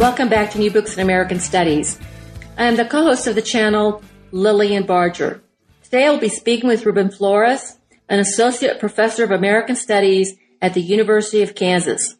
[0.00, 2.00] Welcome back to New Books in American Studies.
[2.56, 4.02] I am the co-host of the channel,
[4.32, 5.42] Lillian Barger.
[5.82, 7.76] Today I will be speaking with Ruben Flores,
[8.08, 12.16] an associate professor of American Studies at the University of Kansas.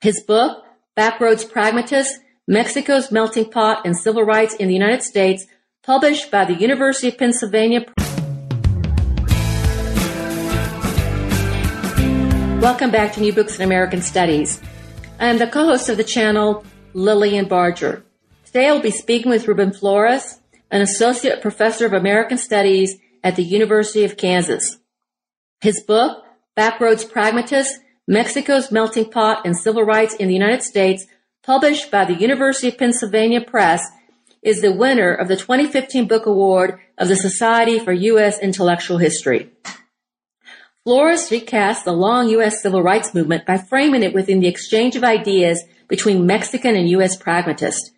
[0.00, 0.64] His book,
[0.96, 5.46] Backroads Pragmatists, Mexico's Melting Pot and Civil Rights in the United States,
[5.82, 7.84] published by the University of Pennsylvania.
[12.62, 14.60] Welcome back to New Books in American Studies.
[15.18, 16.64] I am the co-host of the channel,
[16.94, 18.04] Lillian Barger.
[18.44, 23.36] Today I will be speaking with Ruben Flores, an associate professor of American Studies at
[23.36, 24.78] the University of Kansas.
[25.60, 26.24] His book,
[26.56, 31.06] Backroads Pragmatists, Mexico's Melting Pot and Civil Rights in the United States,
[31.42, 33.84] published by the University of Pennsylvania Press,
[34.42, 38.38] is the winner of the 2015 Book Award of the Society for U.S.
[38.40, 39.50] Intellectual History.
[40.84, 42.60] Flores recasts the long U.S.
[42.60, 47.18] civil rights movement by framing it within the exchange of ideas between Mexican and U.S.
[47.18, 47.90] pragmatists.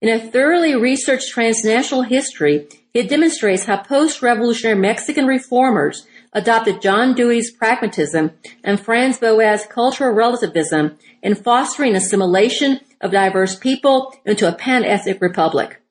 [0.00, 7.50] In a thoroughly researched transnational history, it demonstrates how post-revolutionary Mexican reformers adopted John Dewey's
[7.50, 8.30] pragmatism
[8.62, 15.82] and Franz Boas' cultural relativism in fostering assimilation of diverse people into a pan-ethnic republic.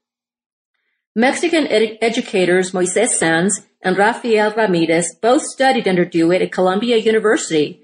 [1.18, 7.81] Mexican ed- educators Moises Sáenz and Rafael Ramirez both studied under Dewey at Columbia University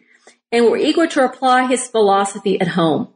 [0.53, 3.09] and were eager to apply his philosophy at home.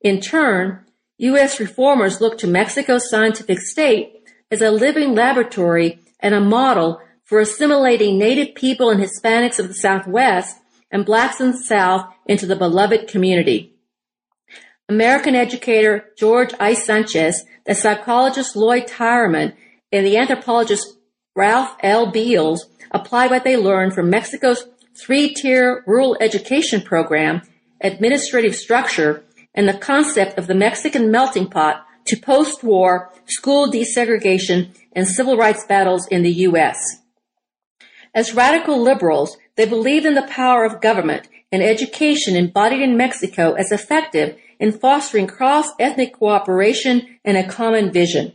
[0.00, 0.84] In turn,
[1.18, 1.58] U.S.
[1.58, 4.12] reformers looked to Mexico's scientific state
[4.50, 9.74] as a living laboratory and a model for assimilating native people and Hispanics of the
[9.74, 10.58] Southwest
[10.90, 13.72] and blacks in the South into the beloved community.
[14.88, 16.74] American educator George I.
[16.74, 19.54] Sanchez, the psychologist Lloyd Tireman,
[19.90, 20.86] and the anthropologist
[21.34, 22.12] Ralph L.
[22.12, 27.42] Beals applied what they learned from Mexico's three-tier rural education program,
[27.80, 29.24] administrative structure,
[29.56, 35.64] and the concept of the Mexican melting pot to post-war school desegregation and civil rights
[35.66, 36.78] battles in the U.S.
[38.14, 43.54] As radical liberals, they believed in the power of government and education embodied in Mexico
[43.54, 48.32] as effective in fostering cross-ethnic cooperation and a common vision.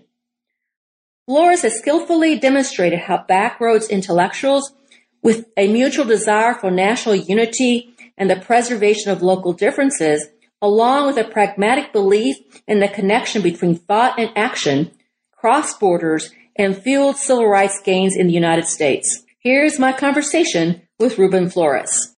[1.25, 4.73] Flores has skillfully demonstrated how backroads intellectuals
[5.21, 10.27] with a mutual desire for national unity and the preservation of local differences,
[10.61, 14.91] along with a pragmatic belief in the connection between thought and action,
[15.35, 19.23] cross borders, and fueled civil rights gains in the United States.
[19.39, 22.15] Here's my conversation with Ruben Flores.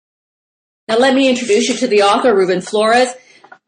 [0.88, 3.14] Now let me introduce you to the author, Ruben Flores.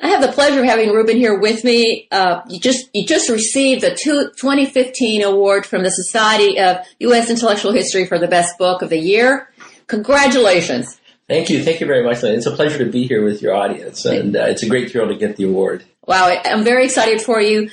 [0.01, 2.09] I have the pleasure of having Ruben here with me.
[2.11, 7.31] Uh, you just you just received the two, 2015 award from the Society of U.S.
[7.31, 9.51] Intellectual History for the best book of the year.
[9.87, 11.01] Congratulations!
[11.29, 12.35] Thank you, thank you very much, Lynn.
[12.35, 15.09] It's a pleasure to be here with your audience, and uh, it's a great thrill
[15.09, 15.85] to get the award.
[16.07, 17.71] Wow, I'm very excited for you.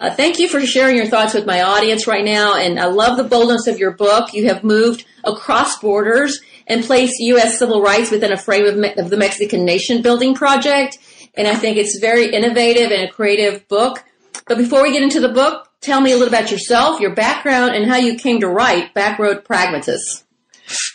[0.00, 3.16] Uh, thank you for sharing your thoughts with my audience right now, and I love
[3.16, 4.32] the boldness of your book.
[4.32, 7.58] You have moved across borders and placed U.S.
[7.58, 10.98] civil rights within a frame of, me- of the Mexican nation building project,
[11.34, 14.04] and I think it's very innovative and a creative book.
[14.46, 17.74] But before we get into the book, tell me a little about yourself, your background,
[17.74, 20.24] and how you came to write Backroad Pragmatists.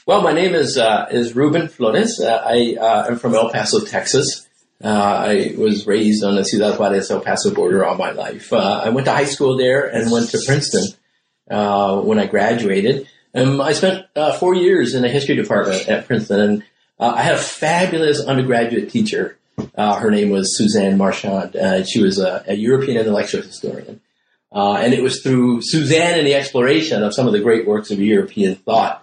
[0.05, 2.19] Well, my name is uh, is Ruben Flores.
[2.19, 4.47] Uh, I uh, am from El Paso, Texas.
[4.83, 8.51] Uh, I was raised on the Ciudad Juarez El Paso border all my life.
[8.51, 10.83] Uh, I went to high school there and went to Princeton
[11.49, 13.07] uh, when I graduated.
[13.33, 14.05] Um, I spent
[14.39, 16.63] four years in the history department at Princeton, and
[16.99, 19.37] I had a fabulous undergraduate teacher.
[19.75, 21.55] Her name was Suzanne Marchand.
[21.87, 24.01] she was a, a, European intellectual historian.
[24.51, 27.99] and it was through Suzanne and the exploration of some of the great works of
[27.99, 29.02] European thought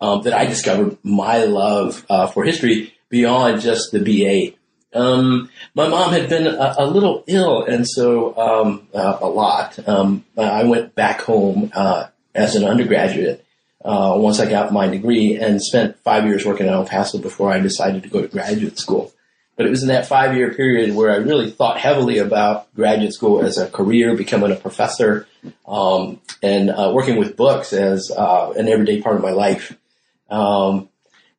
[0.00, 4.56] um, that I discovered my love for history beyond just the BA
[4.92, 9.78] um, my mom had been a, a little ill, and so um, uh, a lot.
[9.88, 13.44] Um, I went back home uh, as an undergraduate
[13.84, 17.52] uh, once I got my degree, and spent five years working at El Paso before
[17.52, 19.12] I decided to go to graduate school.
[19.56, 23.12] But it was in that five year period where I really thought heavily about graduate
[23.12, 25.28] school as a career, becoming a professor,
[25.68, 29.76] um, and uh, working with books as uh, an everyday part of my life.
[30.30, 30.88] Um,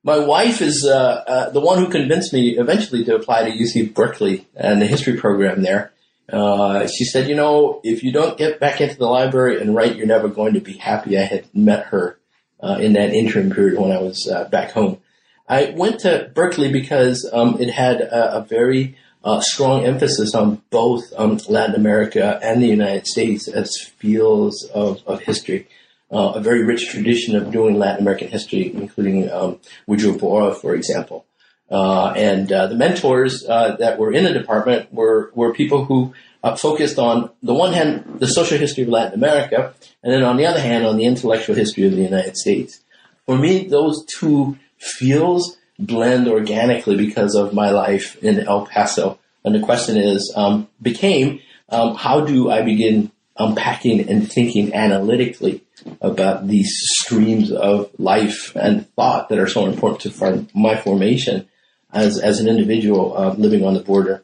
[0.03, 3.93] my wife is uh, uh, the one who convinced me eventually to apply to UC
[3.93, 5.91] Berkeley and the history program there.
[6.31, 9.95] Uh, she said, you know, if you don't get back into the library and write,
[9.95, 11.17] you're never going to be happy.
[11.17, 12.17] I had met her
[12.61, 14.99] uh, in that interim period when I was uh, back home.
[15.47, 20.61] I went to Berkeley because um, it had a, a very uh, strong emphasis on
[20.69, 25.67] both um, Latin America and the United States as fields of, of history
[26.11, 30.75] uh, a very rich tradition of doing Latin American history, including um, Woodrow Borah, for
[30.75, 31.25] example.
[31.69, 36.13] Uh, and uh, the mentors uh, that were in the department were were people who
[36.43, 39.73] uh, focused on the one hand the social history of Latin America,
[40.03, 42.81] and then on the other hand on the intellectual history of the United States.
[43.25, 49.19] For me, those two fields blend organically because of my life in El Paso.
[49.45, 55.63] And the question is, um, became, um, how do I begin unpacking and thinking analytically
[56.01, 61.47] about these streams of life and thought that are so important to form my formation
[61.93, 64.23] as, as an individual uh, living on the border.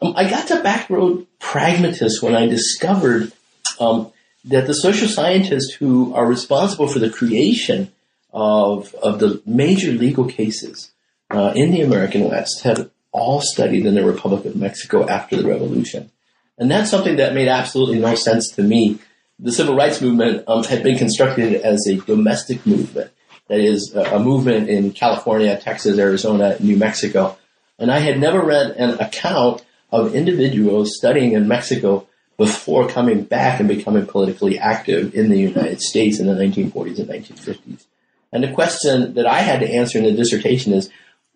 [0.00, 3.32] Um, I got to backroad pragmatist when I discovered
[3.80, 4.12] um,
[4.44, 7.92] that the social scientists who are responsible for the creation
[8.32, 10.90] of, of the major legal cases
[11.30, 15.48] uh, in the American West had all studied in the Republic of Mexico after the
[15.48, 16.10] revolution.
[16.58, 18.98] And that's something that made absolutely no sense to me.
[19.38, 23.10] The civil rights movement um, had been constructed as a domestic movement.
[23.48, 27.36] That is, a, movement in California, Texas, Arizona, New Mexico.
[27.78, 32.06] And I had never read an account of individuals studying in Mexico
[32.38, 37.08] before coming back and becoming politically active in the United States in the 1940s and
[37.08, 37.84] 1950s.
[38.32, 40.90] And the question that I had to answer in the dissertation is,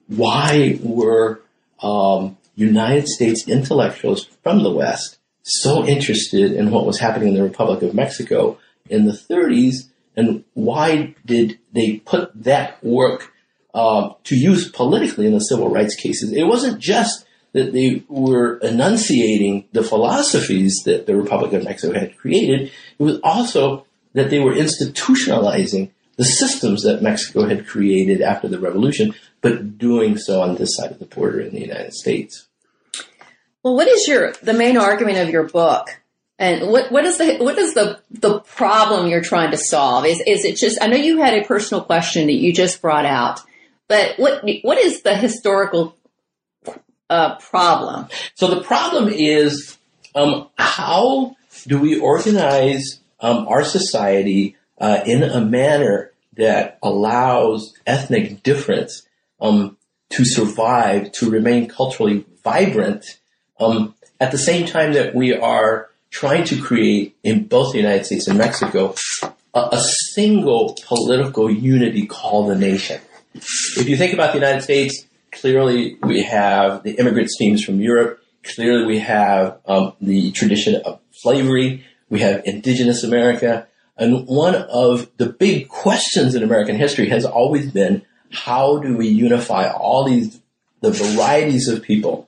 [0.09, 1.41] why were
[1.83, 7.43] um, United States intellectuals from the West so interested in what was happening in the
[7.43, 8.59] Republic of Mexico
[8.91, 13.33] in the 30s, and why did they put that work
[13.75, 16.33] uh, to use politically in the civil rights cases?
[16.33, 22.19] It wasn't just that they were enunciating the philosophies that the Republic of Mexico had
[22.19, 28.49] created, it was also that they were institutionalizing the systems that Mexico had created after
[28.49, 32.48] the revolution, but doing so on this side of the border in the United States.
[33.63, 35.89] Well, what is your the main argument of your book?
[36.39, 40.07] And what, what is the what is the the problem you're trying to solve?
[40.07, 43.05] Is is it just I know you had a personal question that you just brought
[43.05, 43.41] out,
[43.89, 45.97] but what what is the historical
[47.11, 48.07] uh, problem?
[48.35, 49.77] So the problem is
[50.15, 58.43] um, how do we organize um, our society uh, in a manner that allows ethnic
[58.45, 59.03] difference
[59.41, 59.77] um,
[60.11, 63.18] to survive, to remain culturally vibrant,
[63.61, 68.05] um, at the same time that we are trying to create in both the United
[68.07, 68.95] States and Mexico
[69.55, 73.01] a, a single political unity called the nation.
[73.35, 78.23] If you think about the United States, clearly we have the immigrant streams from Europe.
[78.43, 81.85] Clearly we have um, the tradition of slavery.
[82.09, 83.69] We have indigenous America.
[83.97, 89.09] And one of the big questions in American history has always been how do we
[89.09, 90.41] unify all these,
[90.81, 92.28] the varieties of people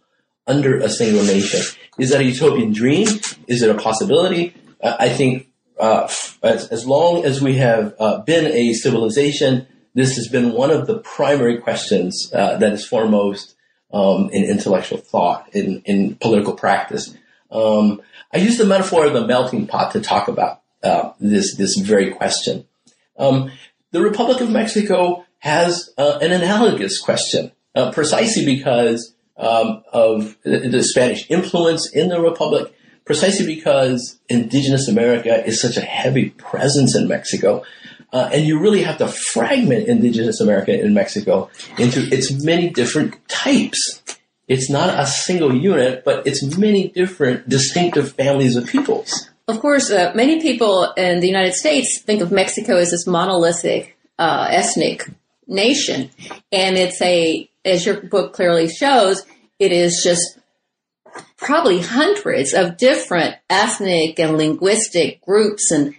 [0.50, 1.60] under a single nation?
[1.98, 3.06] Is that a utopian dream?
[3.46, 4.54] Is it a possibility?
[4.82, 5.48] Uh, I think
[5.78, 6.08] uh,
[6.42, 10.86] as, as, long as we have uh, been a civilization, this has been one of
[10.86, 13.54] the primary questions uh, that is foremost
[13.92, 17.14] um, in intellectual thought, in, in political practice.
[17.50, 21.76] Um, I use the metaphor of the melting pot to talk about uh, this this
[21.76, 22.66] very question.
[23.18, 23.50] Um,
[23.90, 27.50] the Republic of Mexico has uh, an analogous question,
[27.92, 32.72] precisely because um, of the Spanish influence in the Republic,
[33.04, 37.64] precisely because indigenous America is such a heavy presence in Mexico.
[38.12, 41.48] Uh, and you really have to fragment indigenous America in Mexico
[41.78, 44.02] into its many different types.
[44.48, 49.30] It's not a single unit, but it's many different distinctive families of peoples.
[49.46, 53.96] Of course, uh, many people in the United States think of Mexico as this monolithic
[54.18, 55.08] uh, ethnic
[55.46, 56.10] nation.
[56.52, 59.24] And it's a, as your book clearly shows,
[59.58, 60.38] it is just
[61.36, 65.94] probably hundreds of different ethnic and linguistic groups and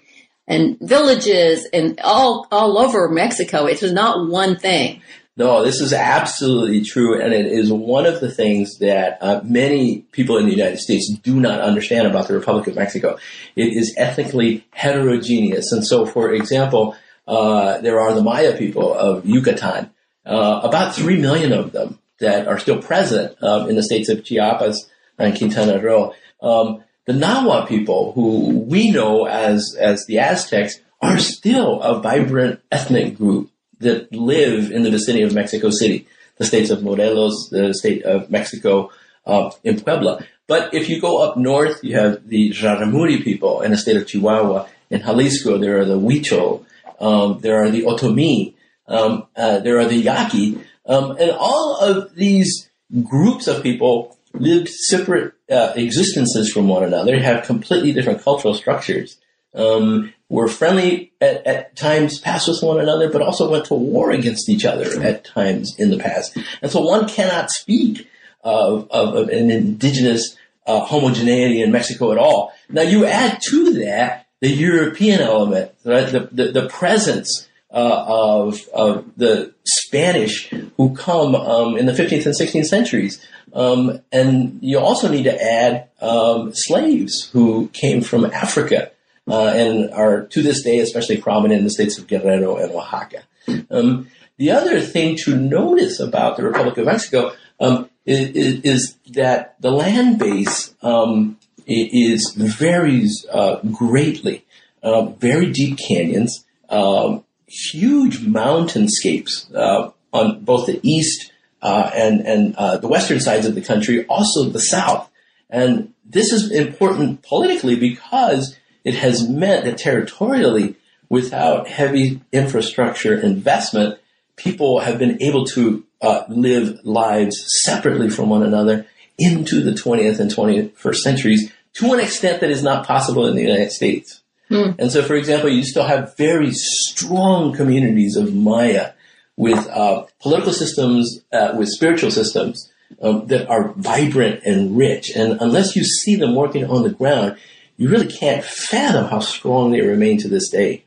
[0.47, 3.65] and villages and all all over Mexico.
[3.65, 5.01] It is not one thing.
[5.37, 9.99] No, this is absolutely true, and it is one of the things that uh, many
[10.11, 13.17] people in the United States do not understand about the Republic of Mexico.
[13.55, 19.25] It is ethnically heterogeneous, and so, for example, uh, there are the Maya people of
[19.25, 19.89] Yucatan,
[20.25, 24.23] uh, about three million of them that are still present um, in the states of
[24.23, 26.11] Chiapas and Quintana Roo.
[26.41, 32.61] Um, the Nahua people, who we know as as the Aztecs, are still a vibrant
[32.71, 33.49] ethnic group
[33.79, 38.29] that live in the vicinity of Mexico City, the states of Morelos, the state of
[38.29, 38.91] Mexico,
[39.25, 40.23] uh, in Puebla.
[40.47, 44.07] But if you go up north, you have the Raramuri people in the state of
[44.07, 44.67] Chihuahua.
[44.89, 46.65] In Jalisco, there are the Huichol,
[46.99, 48.53] um, there are the Otomi,
[48.91, 52.69] um, uh, there are the Yaqui, um, and all of these
[53.03, 59.17] groups of people lived separate uh, existences from one another, have completely different cultural structures,
[59.53, 64.11] um, were friendly at, at, times, passed with one another, but also went to war
[64.11, 66.37] against each other at times in the past.
[66.61, 68.09] And so one cannot speak
[68.43, 72.53] of, of, of an indigenous uh, homogeneity in Mexico at all.
[72.69, 76.09] Now you add to that the European element, right?
[76.11, 82.25] the, the, the presence uh, of, of the Spanish who come um, in the 15th
[82.25, 83.25] and 16th centuries.
[83.53, 88.91] Um, and you also need to add um, slaves who came from Africa
[89.27, 93.23] uh, and are to this day especially prominent in the states of Guerrero and Oaxaca.
[93.69, 99.55] Um, the other thing to notice about the Republic of Mexico um, is, is, that
[99.61, 101.37] the land base um,
[101.67, 104.45] is varies uh, greatly.
[104.81, 111.31] Uh, very deep canyons, um, huge mountainscapes uh, on both the east
[111.61, 115.09] uh, and and uh, the western sides of the country, also the south.
[115.49, 120.75] And this is important politically because it has meant that territorially,
[121.09, 123.99] without heavy infrastructure investment,
[124.37, 128.87] people have been able to uh, live lives separately from one another
[129.19, 133.41] into the 20th and 21st centuries to an extent that is not possible in the
[133.41, 134.20] United States.
[134.51, 134.71] Hmm.
[134.77, 138.91] And so, for example, you still have very strong communities of Maya
[139.37, 142.69] with uh, political systems, uh, with spiritual systems
[143.01, 145.09] um, that are vibrant and rich.
[145.15, 147.37] And unless you see them working on the ground,
[147.77, 150.83] you really can't fathom how strong they remain to this day.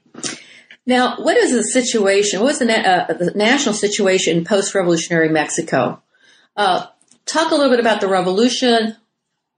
[0.85, 2.41] Now, what is the situation?
[2.41, 6.03] What was the, na- uh, the national situation in post-revolutionary Mexico?
[6.55, 6.87] Uh,
[7.25, 8.95] talk a little bit about the revolution,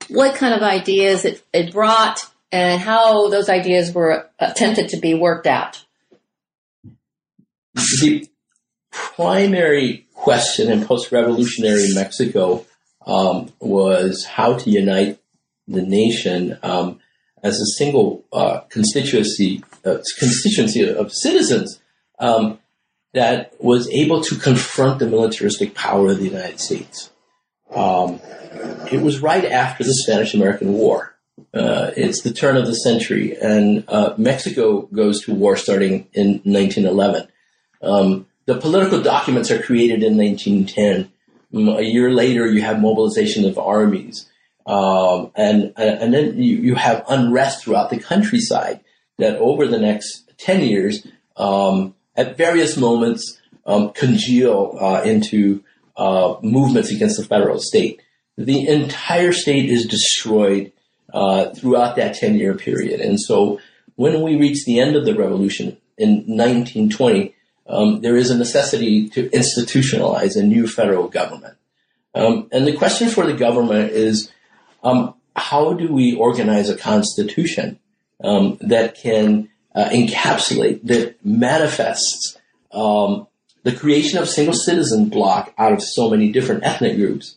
[0.09, 2.21] what kind of ideas it, it brought,
[2.53, 5.85] and how those ideas were attempted to be worked out.
[7.75, 8.29] The
[8.91, 12.65] primary question in post-revolutionary Mexico
[13.07, 15.19] um, was how to unite
[15.69, 17.01] the nation um,
[17.43, 21.81] as a single uh, constituency uh, constituency of citizens
[22.19, 22.59] um,
[23.13, 27.11] that was able to confront the militaristic power of the United States.
[27.75, 28.21] Um,
[28.91, 31.16] it was right after the Spanish American War.
[31.53, 36.41] Uh, it's the turn of the century, and uh, Mexico goes to war starting in
[36.45, 37.29] 1911.
[37.83, 41.13] Um, the political documents are created in 1910.
[41.53, 44.31] Mm, a year later, you have mobilization of armies,
[44.67, 48.81] um, and and then you, you have unrest throughout the countryside.
[49.19, 55.63] That over the next 10 years, um, at various moments, um, congeal uh, into
[55.97, 58.03] uh, movements against the federal state.
[58.37, 60.73] The entire state is destroyed
[61.17, 63.01] uh, throughout that 10 year period.
[63.01, 63.59] And so
[63.95, 67.35] when we reach the end of the revolution in 1920,
[67.67, 71.57] um, there is a necessity to institutionalize a new federal government.
[72.15, 74.31] Um, and the question for the government is
[74.85, 77.79] um, how do we organize a constitution
[78.23, 82.37] um, that can uh, encapsulate, that manifests
[82.73, 83.27] um,
[83.63, 87.37] the creation of a single citizen block out of so many different ethnic groups?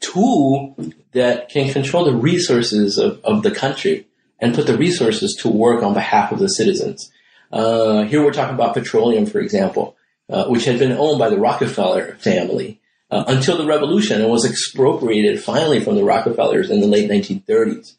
[0.00, 0.74] Two,
[1.12, 4.06] that can control the resources of, of the country
[4.40, 7.10] and put the resources to work on behalf of the citizens.
[7.52, 9.96] Uh, here we're talking about petroleum, for example,
[10.28, 14.44] uh, which had been owned by the Rockefeller family uh, until the revolution and was
[14.44, 17.94] expropriated finally from the Rockefellers in the late 1930s.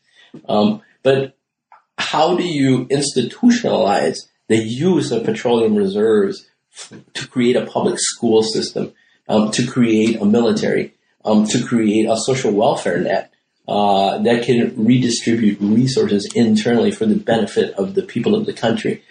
[0.49, 1.37] Um, but
[1.97, 6.49] how do you institutionalize the use of petroleum reserves
[7.13, 8.93] to create a public school system,
[9.29, 10.93] um, to create a military,
[11.25, 13.33] um, to create a social welfare net
[13.67, 19.03] uh, that can redistribute resources internally for the benefit of the people of the country?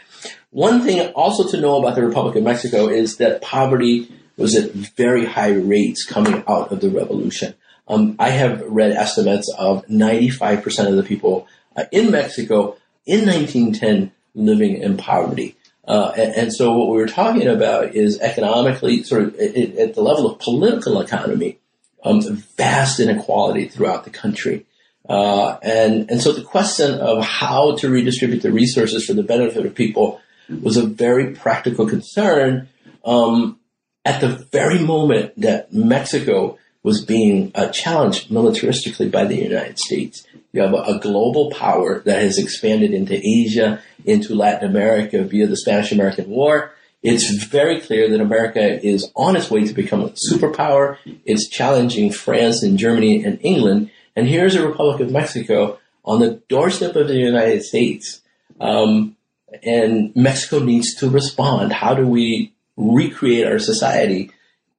[0.50, 4.72] One thing also to know about the Republic of Mexico is that poverty was at
[4.72, 7.54] very high rates coming out of the revolution.
[7.88, 12.76] Um, I have read estimates of 95% of the people uh, in Mexico
[13.06, 15.56] in 1910 living in poverty.
[15.86, 19.94] Uh, and, and, so what we were talking about is economically, sort of at, at
[19.94, 21.58] the level of political economy,
[22.04, 22.20] um,
[22.56, 24.66] vast inequality throughout the country.
[25.08, 29.66] Uh, and, and so the question of how to redistribute the resources for the benefit
[29.66, 30.20] of people
[30.62, 32.68] was a very practical concern
[33.04, 33.58] um,
[34.04, 40.26] at the very moment that Mexico was being uh, challenged militaristically by the United States.
[40.52, 45.46] You have a, a, global power that has expanded into Asia, into Latin America via
[45.46, 46.72] the Spanish American War.
[47.02, 50.98] It's very clear that America is on its way to become a superpower.
[51.24, 53.90] It's challenging France and Germany and England.
[54.14, 58.20] And here's a Republic of Mexico on the doorstep of the United States.
[58.60, 59.16] Um,
[59.62, 61.72] and Mexico needs to respond.
[61.72, 64.30] How do we recreate our society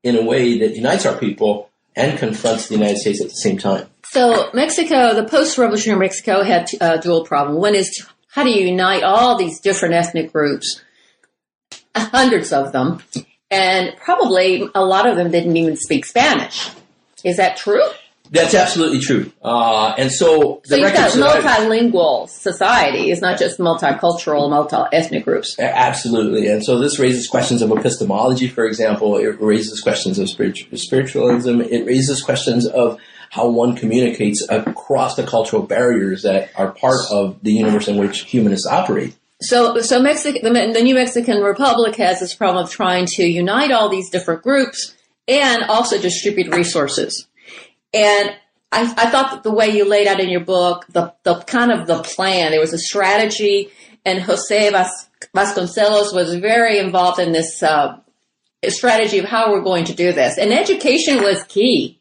[0.01, 3.58] in a way that unites our people and confronts the United States at the same
[3.58, 3.88] time?
[4.06, 7.60] So Mexico, the post-revolutionary Mexico had a dual problem.
[7.60, 10.82] One is how do you unite all these different ethnic groups,
[11.96, 13.02] hundreds of them,
[13.52, 16.70] and probably a lot of them didn't even speak Spanish.
[17.24, 17.84] Is that true?
[18.32, 19.32] That's absolutely true.
[19.44, 23.12] Uh, and so, so you've got multilingual society.
[23.12, 25.60] It's not just multicultural, multi-ethnic groups.
[25.60, 26.48] Absolutely.
[26.48, 29.18] And so this raises questions of epistemology, for example.
[29.18, 31.62] It raises questions of spiritualism.
[31.62, 37.38] It raises questions of how one communicates across the cultural barriers that are part of
[37.44, 39.16] the universe in which humanists operate.
[39.44, 43.90] So, so Mexico, the New Mexican Republic has this problem of trying to unite all
[43.90, 44.96] these different groups
[45.28, 47.28] and also distribute resources.
[47.94, 48.32] And
[48.72, 51.72] I, I thought that the way you laid out in your book, the, the kind
[51.72, 53.70] of the plan, there was a strategy,
[54.06, 58.00] and Jose Vas- Vasconcelos was very involved in this uh,
[58.68, 60.38] strategy of how we're going to do this.
[60.38, 62.00] And education was key.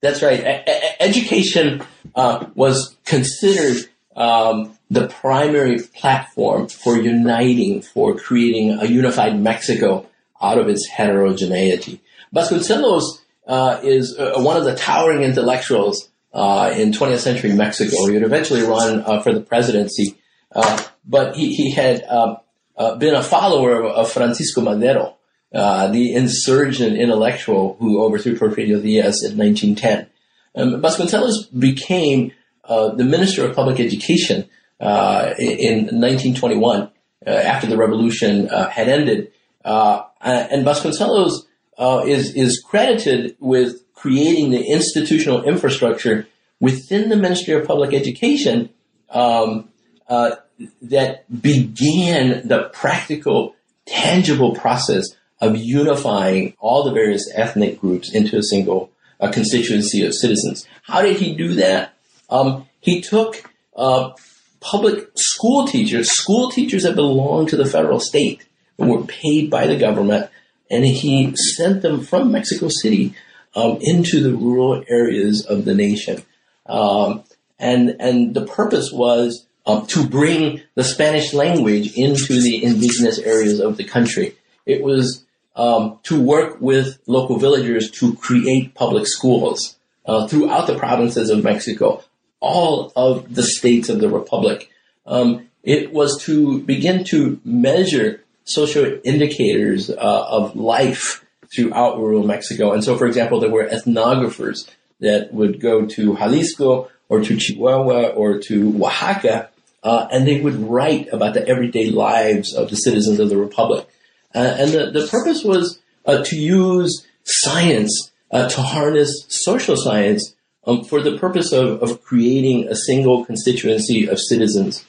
[0.00, 0.40] That's right.
[0.40, 1.82] E- education
[2.14, 10.06] uh, was considered um, the primary platform for uniting, for creating a unified Mexico
[10.40, 12.00] out of its heterogeneity.
[12.34, 18.06] Vasconcelos uh, is uh, one of the towering intellectuals uh, in 20th century Mexico.
[18.06, 20.16] He would eventually run uh, for the presidency,
[20.54, 22.38] uh, but he, he had um,
[22.76, 25.16] uh, been a follower of, Francisco Madero,
[25.52, 30.08] the insurgent intellectual who overthrew Porfirio Diaz in 1910.
[30.56, 32.32] Um, Vasconcelos became
[32.68, 34.48] the Minister of Public Education
[34.80, 36.90] in 1921
[37.26, 39.32] after the revolution had ended.
[39.64, 41.46] and Vasconcelos
[41.78, 46.28] uh, is is credited with creating the institutional infrastructure
[46.60, 48.70] within the Ministry of Public Education
[49.10, 49.68] um,
[50.08, 50.36] uh,
[50.82, 53.54] that began the practical,
[53.86, 55.04] tangible process
[55.40, 58.90] of unifying all the various ethnic groups into a single
[59.20, 60.66] uh, constituency of citizens.
[60.82, 61.93] How did he do that?
[62.34, 64.12] Um, he took uh,
[64.60, 68.44] public school teachers, school teachers that belonged to the federal state
[68.78, 70.30] and were paid by the government
[70.70, 73.14] and he sent them from Mexico City
[73.54, 76.22] um, into the rural areas of the nation.
[76.66, 77.24] Um,
[77.58, 83.60] and and the purpose was um, to bring the Spanish language into the indigenous areas
[83.60, 84.34] of the country.
[84.66, 90.76] It was um, to work with local villagers to create public schools uh, throughout the
[90.76, 92.02] provinces of Mexico,
[92.44, 94.70] all of the states of the republic.
[95.06, 99.94] Um, it was to begin to measure social indicators uh,
[100.38, 102.72] of life throughout rural Mexico.
[102.72, 104.68] And so, for example, there were ethnographers
[105.00, 109.48] that would go to Jalisco or to Chihuahua or to Oaxaca,
[109.82, 113.86] uh, and they would write about the everyday lives of the citizens of the republic.
[114.34, 120.34] Uh, and the, the purpose was uh, to use science uh, to harness social science
[120.66, 124.84] um, for the purpose of, of creating a single constituency of citizens.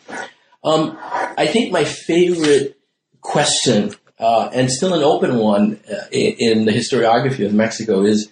[0.64, 2.78] Um, I think my favorite
[3.22, 8.32] question, uh, and still an open one uh, in, the historiography of Mexico, is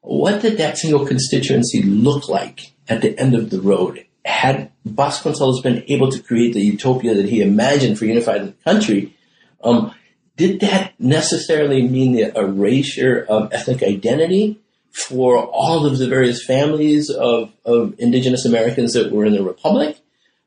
[0.00, 4.06] what did that single constituency look like at the end of the road?
[4.24, 9.14] Had Vasconcelos been able to create the utopia that he imagined for unified country,
[9.62, 9.94] um,
[10.36, 14.60] did that necessarily mean the erasure of ethnic identity
[14.96, 19.98] for all of the various families of, of indigenous Americans that were in the Republic?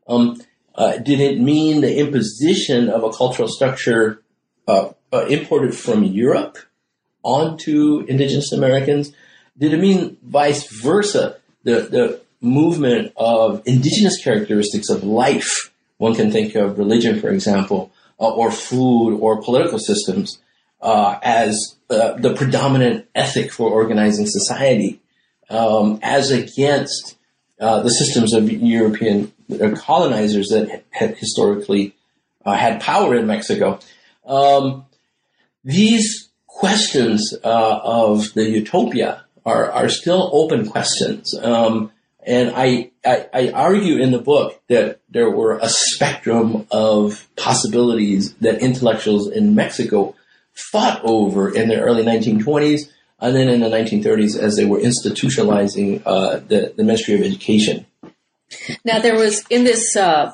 [0.07, 0.41] Um,
[0.73, 4.23] uh, did it mean the imposition of a cultural structure
[4.67, 6.57] uh, uh, imported from Europe
[7.21, 9.11] onto indigenous Americans?
[9.55, 15.71] Did it mean vice versa, the, the movement of indigenous characteristics of life?
[15.97, 20.39] One can think of religion, for example, uh, or food or political systems
[20.81, 25.01] uh, as uh, the predominant ethic for organizing society,
[25.49, 27.17] um, as against
[27.57, 29.33] the systems of European
[29.75, 31.93] colonizers that had historically
[32.45, 33.79] uh, had power in Mexico.
[34.25, 34.85] Um,
[35.63, 41.33] these questions uh, of the utopia are, are still open questions.
[41.37, 41.91] Um,
[42.25, 48.33] and I, I, I, argue in the book that there were a spectrum of possibilities
[48.35, 50.15] that intellectuals in Mexico
[50.53, 56.01] fought over in the early 1920s and then in the 1930s as they were institutionalizing
[56.05, 57.85] uh, the, the Ministry of Education.
[58.83, 60.33] Now, there was in this uh,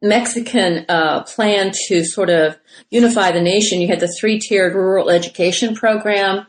[0.00, 2.58] Mexican uh, plan to sort of
[2.90, 6.46] unify the nation, you had the three tiered rural education program.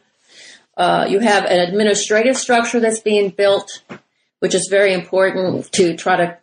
[0.76, 3.84] Uh, you have an administrative structure that's being built,
[4.40, 6.38] which is very important to try to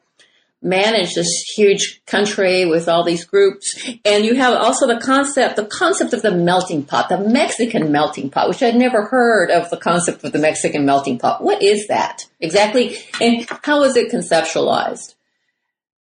[0.63, 3.89] manage this huge country with all these groups.
[4.05, 8.31] And you have also the concept, the concept of the melting pot, the Mexican melting
[8.31, 11.43] pot, which I'd never heard of the concept of the Mexican melting pot.
[11.43, 12.99] What is that exactly?
[13.21, 15.15] And how is it conceptualized?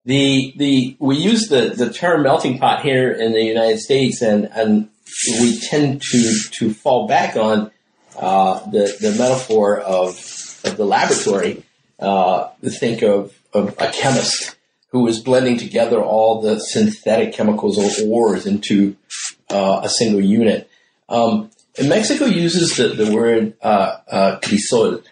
[0.05, 4.47] The, the, we use the, the term melting pot here in the United States and,
[4.53, 4.89] and
[5.41, 7.71] we tend to, to fall back on,
[8.19, 10.19] uh, the, the metaphor of
[10.65, 11.63] of the laboratory,
[11.99, 14.57] uh, think of, of a chemist
[14.91, 18.97] who is blending together all the synthetic chemicals or ores into
[19.51, 20.69] uh, a single unit.
[21.09, 25.03] Um, and Mexico uses the, the word uh, uh, crisol,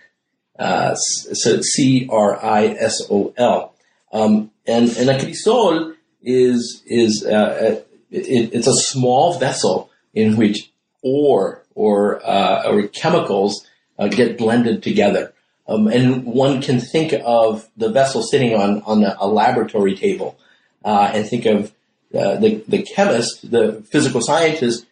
[0.58, 3.74] uh, so C R I S O L,
[4.12, 10.72] um, and and a crisol is is uh, it, it's a small vessel in which
[11.02, 13.66] ore or uh, or chemicals
[13.98, 15.32] uh, get blended together.
[15.68, 20.38] Um, and one can think of the vessel sitting on on a, a laboratory table,
[20.84, 21.72] uh, and think of
[22.14, 24.86] uh, the the chemist, the physical scientist,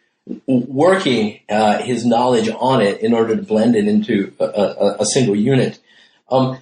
[0.47, 5.05] working uh, his knowledge on it in order to blend it into a, a, a
[5.05, 5.79] single unit.
[6.29, 6.59] Um,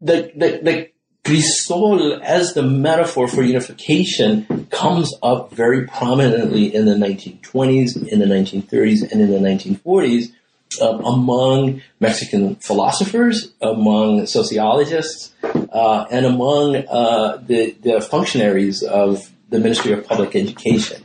[0.00, 0.90] the, the, the
[1.24, 8.24] Crisol as the metaphor for unification comes up very prominently in the 1920s, in the
[8.24, 10.32] 1930s, and in the 1940s
[10.80, 19.58] uh, among Mexican philosophers, among sociologists, uh, and among uh, the, the, functionaries of the
[19.58, 21.02] Ministry of Public Education.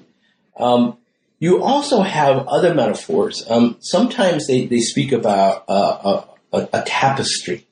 [0.57, 0.97] Um,
[1.39, 3.43] you also have other metaphors.
[3.49, 7.67] Um, sometimes they, they speak about uh, a, a, tapestry.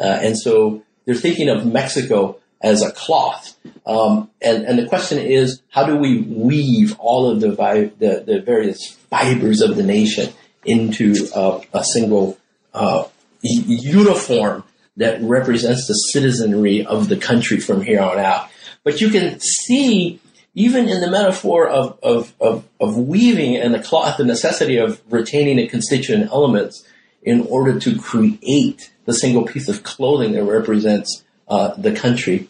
[0.00, 3.56] Uh, and so they're thinking of Mexico as a cloth.
[3.86, 8.24] Um, and, and the question is, how do we weave all of the, vi- the,
[8.26, 10.32] the, various fibers of the nation
[10.66, 12.38] into a single
[12.74, 13.04] uh,
[13.42, 14.64] uniform
[14.96, 18.48] that represents the citizenry of the country from here on out?
[18.84, 20.20] But you can see
[20.56, 25.00] even in the metaphor of, of, of, of weaving and the cloth, the necessity of
[25.10, 26.82] retaining the constituent elements
[27.22, 32.48] in order to create the single piece of clothing that represents uh, the country.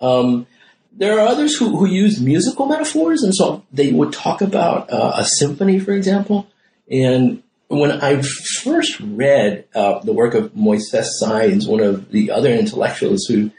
[0.00, 0.46] Um,
[0.92, 5.12] there are others who, who use musical metaphors, and so they would talk about uh,
[5.16, 6.46] a symphony, for example.
[6.90, 12.50] And when I first read uh, the work of Moises Sáenz, one of the other
[12.50, 13.50] intellectuals who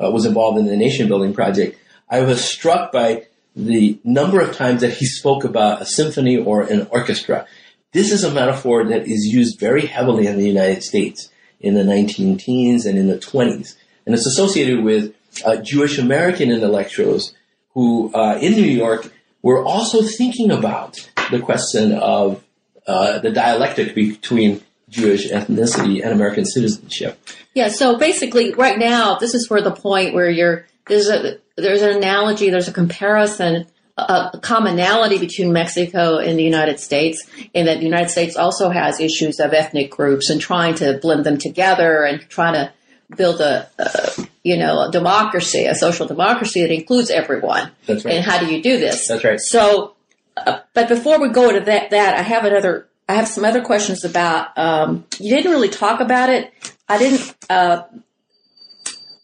[0.00, 3.26] uh, was involved in the nation building project, I was struck by
[3.56, 7.46] the number of times that he spoke about a symphony or an orchestra.
[7.92, 11.84] This is a metaphor that is used very heavily in the United States in the
[11.84, 13.74] 19 teens and in the 20s.
[14.04, 17.34] And it's associated with uh, Jewish American intellectuals
[17.72, 22.44] who, uh, in New York, were also thinking about the question of
[22.86, 27.18] uh, the dialectic between Jewish ethnicity and American citizenship.
[27.54, 31.82] Yeah, so basically, right now, this is where the point where you're there's a there's
[31.82, 37.78] an analogy, there's a comparison, a commonality between Mexico and the United States, in that
[37.78, 42.04] the United States also has issues of ethnic groups and trying to blend them together
[42.04, 42.72] and trying to
[43.16, 47.72] build a, a you know a democracy, a social democracy that includes everyone.
[47.86, 48.14] That's right.
[48.14, 49.08] And how do you do this?
[49.08, 49.40] That's right.
[49.40, 49.95] So,
[50.36, 52.88] uh, but before we go to that, that I have another.
[53.08, 54.56] I have some other questions about.
[54.58, 56.52] Um, you didn't really talk about it.
[56.88, 57.36] I didn't.
[57.48, 57.84] Uh,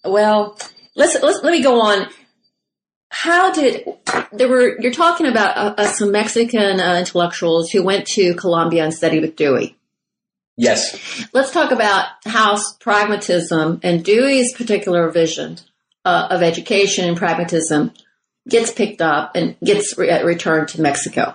[0.04, 0.58] well,
[0.94, 2.08] let's, let's, let me go on.
[3.10, 3.86] How did
[4.32, 8.84] there were you're talking about uh, uh, some Mexican uh, intellectuals who went to Columbia
[8.84, 9.76] and studied with Dewey.
[10.56, 11.26] Yes.
[11.32, 15.58] Let's talk about how pragmatism and Dewey's particular vision
[16.04, 17.92] uh, of education and pragmatism
[18.48, 21.34] gets picked up and gets re- uh, returned to Mexico.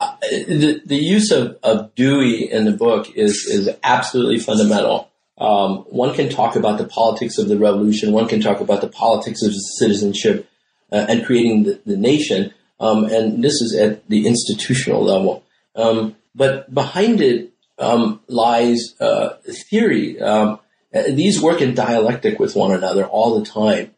[0.00, 5.10] Uh, the, the use of, of Dewey in the book is is absolutely fundamental.
[5.38, 8.12] Um, one can talk about the politics of the revolution.
[8.12, 10.48] One can talk about the politics of citizenship
[10.90, 12.52] uh, and creating the, the nation.
[12.80, 15.44] Um, and this is at the institutional level.
[15.74, 19.36] Um, but behind it um, lies uh,
[19.70, 20.20] theory.
[20.20, 20.58] Um,
[20.92, 23.94] these work in dialectic with one another all the time.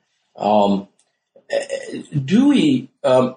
[1.50, 2.90] Um, Dewey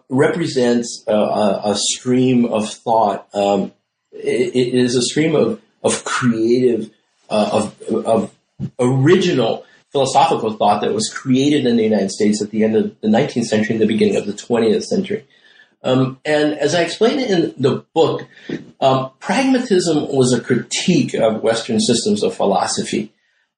[0.09, 3.27] represents a, a, stream of thought.
[3.33, 6.91] It, it is a stream of, of creative
[7.31, 8.35] uh, of, of
[8.79, 13.07] original philosophical thought that was created in the United States at the end of the
[13.07, 15.25] 19th century and the beginning of the 20th century.
[15.83, 18.27] Um, and as I explain it in the book,
[18.79, 23.11] um, pragmatism was a critique of Western systems of philosophy.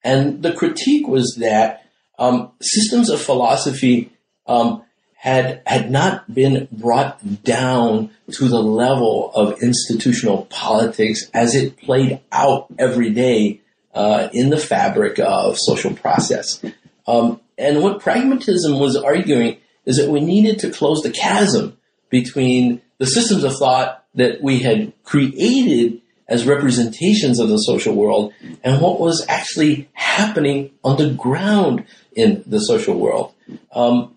[0.04, 1.86] And the critique was that
[2.18, 4.12] um, systems of philosophy
[4.48, 4.84] um,
[5.16, 12.20] had had not been brought down to the level of institutional politics as it played
[12.32, 13.62] out every day
[13.94, 16.64] uh, in the fabric of social process.
[17.08, 21.78] Um, and what pragmatism was arguing is that we needed to close the chasm
[22.10, 28.34] between the systems of thought that we had created as representations of the social world
[28.64, 33.34] and what was actually happening on the ground in the social world.
[33.74, 34.16] Um,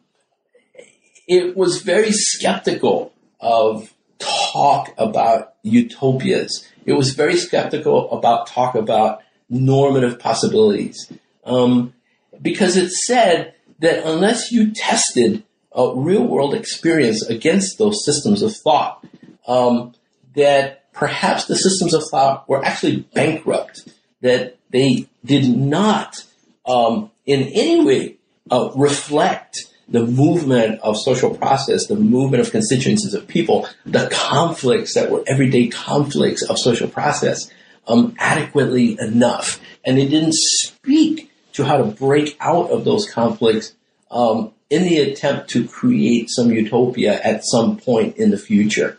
[1.26, 6.66] it was very skeptical of talk about utopias.
[6.84, 11.12] It was very skeptical about talk about normative possibilities.
[11.44, 11.94] Um,
[12.40, 18.56] because it said that unless you tested a real world experience against those systems of
[18.56, 19.04] thought,
[19.46, 19.94] um,
[20.34, 23.88] that perhaps the systems of thought were actually bankrupt,
[24.22, 26.24] that they did not
[26.64, 28.16] um, in any way
[28.50, 34.94] uh, reflect the movement of social process, the movement of constituencies of people, the conflicts
[34.94, 37.50] that were everyday conflicts of social process
[37.86, 39.60] um, adequately enough.
[39.84, 43.74] And they didn't speak to how to break out of those conflicts
[44.10, 48.98] um, in the attempt to create some utopia at some point in the future.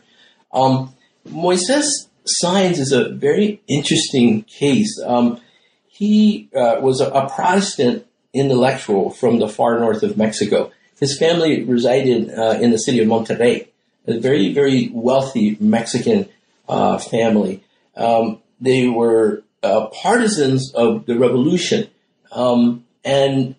[0.54, 0.94] Um,
[1.28, 2.08] Moises
[2.42, 5.00] Sáenz is a very interesting case.
[5.06, 5.40] Um,
[5.88, 10.72] he uh, was a, a, Protestant intellectual from the far north of Mexico.
[11.00, 13.68] His family resided uh, in the city of Monterrey,
[14.08, 16.30] a very, very wealthy Mexican
[16.68, 17.64] uh, family.
[17.96, 21.90] Um, they were uh, partisans of the revolution.
[22.32, 23.56] Um, and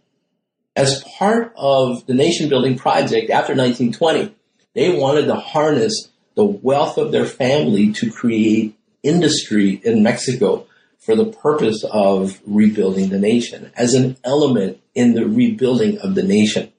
[0.74, 4.34] as part of the nation building project after 1920,
[4.74, 10.66] they wanted to harness the wealth of their family to create industry in Mexico
[10.98, 16.22] for the purpose of rebuilding the nation as an element in the rebuilding of the
[16.22, 16.72] nation.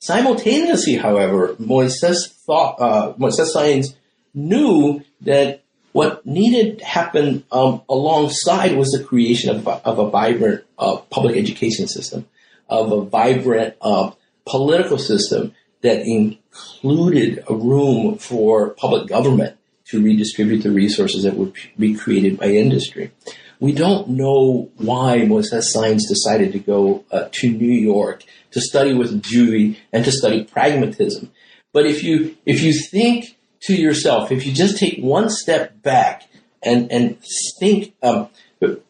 [0.00, 3.94] Simultaneously, however, Moises thought, uh, Moises Sáenz
[4.32, 10.64] knew that what needed to happen um, alongside was the creation of, of a vibrant
[10.78, 12.26] uh, public education system,
[12.68, 14.10] of a vibrant uh,
[14.46, 21.52] political system that included a room for public government to redistribute the resources that would
[21.78, 23.10] be created by industry.
[23.60, 28.94] We don't know why Moises Sáenz decided to go uh, to New York to study
[28.94, 31.30] with Dewey and to study pragmatism.
[31.72, 36.26] But if you if you think to yourself, if you just take one step back
[36.62, 37.18] and and
[37.60, 38.28] think um,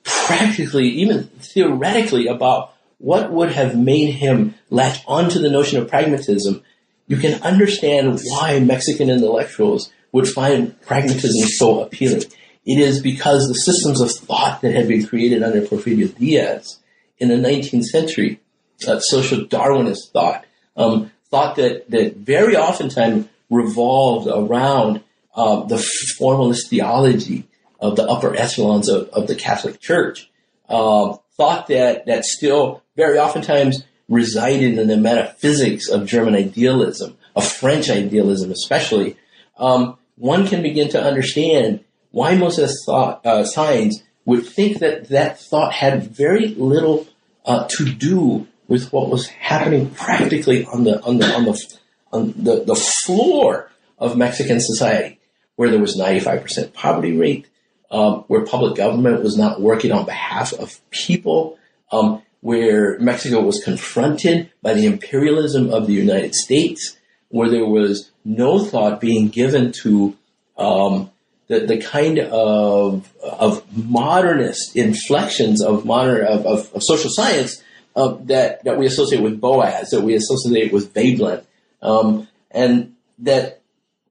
[0.04, 6.62] practically, even theoretically, about what would have made him latch onto the notion of pragmatism,
[7.08, 12.22] you can understand why Mexican intellectuals would find pragmatism so appealing.
[12.70, 16.78] It is because the systems of thought that had been created under Porfirio Diaz
[17.18, 18.38] in the 19th century,
[18.86, 20.44] uh, social Darwinist thought,
[20.76, 25.02] um, thought that, that very oftentimes revolved around
[25.34, 25.78] uh, the
[26.16, 27.48] formalist theology
[27.80, 30.30] of the upper echelons of, of the Catholic Church.
[30.68, 37.44] Uh, thought that that still very oftentimes resided in the metaphysics of German idealism, of
[37.44, 39.16] French idealism especially,
[39.58, 45.40] um, one can begin to understand why Moises thought, uh, Sáenz would think that that
[45.40, 47.06] thought had very little
[47.44, 51.78] uh, to do with what was happening practically on the on the on the
[52.12, 55.18] on the, the floor of Mexican society,
[55.56, 57.46] where there was 95% poverty rate,
[57.90, 61.58] um, where public government was not working on behalf of people,
[61.92, 66.96] um, where Mexico was confronted by the imperialism of the United States,
[67.28, 70.16] where there was no thought being given to
[70.56, 71.10] um,
[71.50, 77.60] the, the kind of of modernist inflections of modern of, of, of social science
[77.96, 81.44] uh, that that we associate with Boas, that we associate with Veblen,
[81.82, 83.62] um, and that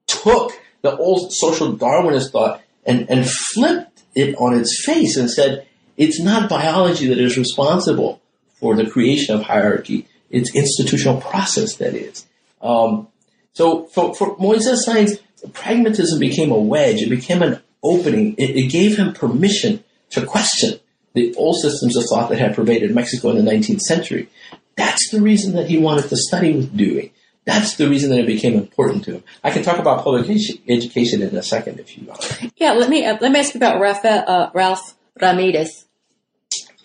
[0.06, 5.66] took the old social Darwinist thought and, and flipped it on its face and said,
[5.96, 8.22] it's not biology that is responsible
[8.60, 10.08] for the creation of hierarchy.
[10.30, 12.26] It's institutional process that is.
[12.62, 13.08] Um,
[13.54, 15.20] so for, for Moises Sáenz,
[15.54, 17.02] pragmatism became a wedge.
[17.02, 18.36] It became an opening.
[18.38, 20.80] It, it, gave him permission to question
[21.14, 24.30] the old systems of thought that had pervaded Mexico in the 19th century.
[24.76, 27.14] That's the reason that he wanted to study with Dewey.
[27.46, 29.24] That's the reason that it became important to him.
[29.44, 30.30] I can talk about public
[30.68, 32.52] education in a second if you want.
[32.58, 35.86] Yeah, let me uh, let me ask you about Rafael, uh, Ralph Ramirez.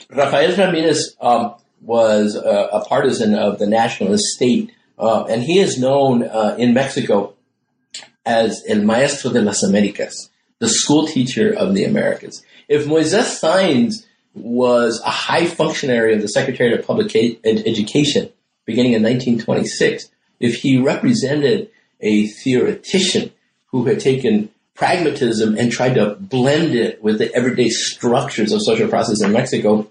[0.08, 5.78] Rafael Ramirez um, was a, a, partisan of the nationalist state, uh, and he is
[5.78, 7.34] known uh, in Mexico
[8.26, 12.42] as El Maestro de las Americas, the school teacher of the Americas.
[12.68, 18.30] If Moises Sáenz was a high functionary of the Secretary of Public Education
[18.64, 20.08] beginning in 1926,
[20.40, 23.32] if he represented a theoretician
[23.66, 28.88] who had taken pragmatism and tried to blend it with the everyday structures of social
[28.88, 29.90] process in Mexico,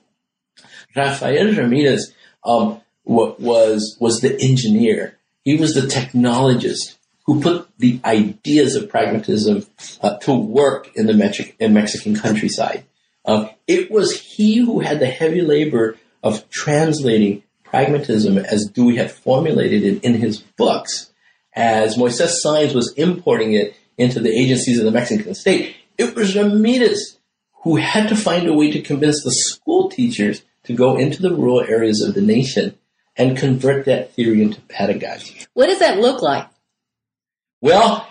[0.96, 5.18] Rafael Ramirez um, was was the engineer.
[5.44, 9.66] He was the technologist who put the ideas of pragmatism
[10.02, 12.86] uh, to work in the in Mexican countryside.
[13.26, 19.12] Um, it was he who had the heavy labor of translating pragmatism as Dewey had
[19.12, 21.12] formulated it in his books,
[21.56, 26.36] as Moises Sáenz was importing it into the agencies of the Mexican state, it was
[26.36, 27.20] Ramirez
[27.64, 31.34] who had to find a way to convince the school teachers to go into the
[31.34, 32.78] rural areas of the nation
[33.16, 35.46] and convert that theory into pedagogy.
[35.54, 36.48] What does that look like?
[37.64, 38.06] Well,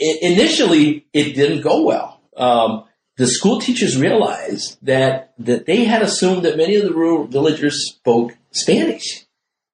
[0.00, 2.20] it, initially it didn't go well.
[2.36, 2.84] Um,
[3.16, 7.88] the school teachers realized that that they had assumed that many of the rural villagers
[7.90, 9.26] spoke Spanish,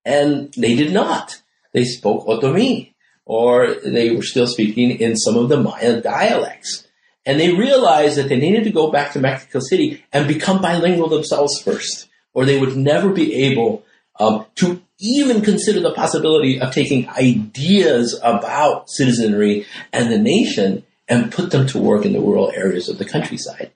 [0.03, 1.43] and they did not.
[1.75, 2.95] They spoke Otomi,
[3.27, 6.87] or they were still speaking in some of the Maya dialects.
[7.27, 11.11] And they realized that they needed to go back to Mexico City and become bilingual
[11.11, 13.85] themselves first, or they would never be able
[14.19, 21.33] um, to even consider the possibility of taking ideas about citizenry and the nation and
[21.33, 23.71] put them to work in the rural areas of the countryside.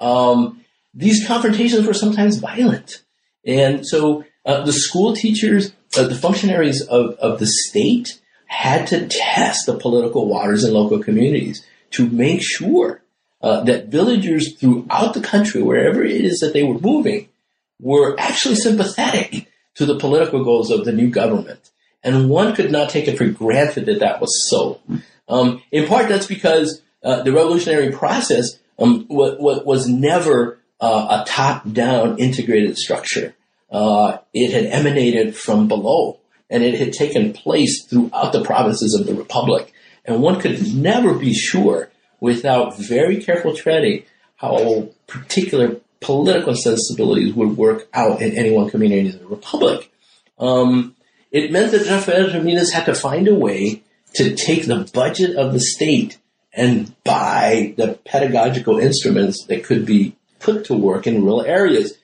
[0.00, 3.02] Um, these confrontations were sometimes violent.
[3.46, 9.06] And so uh, the school teachers, uh, the functionaries of, of the state had to
[9.08, 13.02] test the political waters in local communities to make sure
[13.42, 17.28] uh, that villagers throughout the country, wherever it is that they were moving,
[17.80, 21.70] were actually sympathetic to the political goals of the new government.
[22.02, 24.80] And one could not take it for granted that that was so.
[25.28, 31.22] Um, in part, that's because uh, the revolutionary process um, what, what was never uh,
[31.22, 33.34] a top-down integrated structure.
[33.70, 36.18] Uh, it had emanated from below,
[36.50, 39.72] and it had taken place throughout the provinces of the republic.
[40.04, 44.04] And one could never be sure, without very careful treading,
[44.36, 49.90] how particular political sensibilities would work out in any one community in the republic.
[50.38, 50.96] Um,
[51.30, 53.82] it meant that Rafael Ramirez had to find a way
[54.14, 56.18] to take the budget of the state
[56.52, 61.94] and buy the pedagogical instruments that could be put to work in rural areas.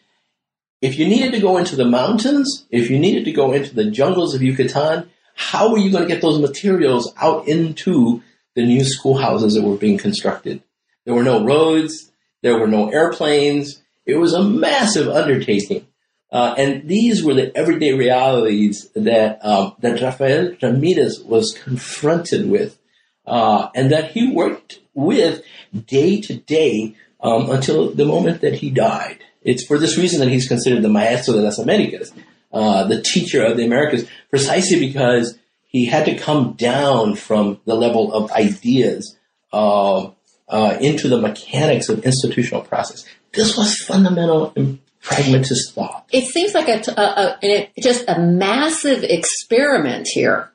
[0.81, 3.91] If you needed to go into the mountains, if you needed to go into the
[3.91, 8.23] jungles of Yucatan, how were you going to get those materials out into
[8.55, 10.63] the new schoolhouses that were being constructed?
[11.05, 12.11] There were no roads,
[12.43, 13.83] there were no airplanes.
[14.09, 15.87] It was a massive undertaking.
[16.33, 22.79] Uh, and these were the everyday realities that um, that Rafael Ramirez was confronted with,
[23.27, 25.43] uh, and that he worked with
[25.87, 29.19] day to day um, until the moment that he died.
[29.43, 32.13] It's for this reason that he's considered the maestro de las Americas,
[32.53, 37.75] uh, the teacher of the Americas, precisely because he had to come down from the
[37.75, 39.17] level of ideas
[39.53, 40.11] uh,
[40.49, 43.05] uh, into the mechanics of institutional process.
[43.33, 44.55] This was fundamental
[45.03, 46.07] pragmatist thought.
[46.13, 50.51] It seems like a, a, a, just a massive experiment here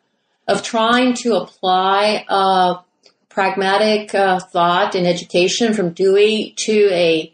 [0.48, 2.82] of trying to apply uh,
[3.30, 7.34] pragmatic uh, thought and education from Dewey to a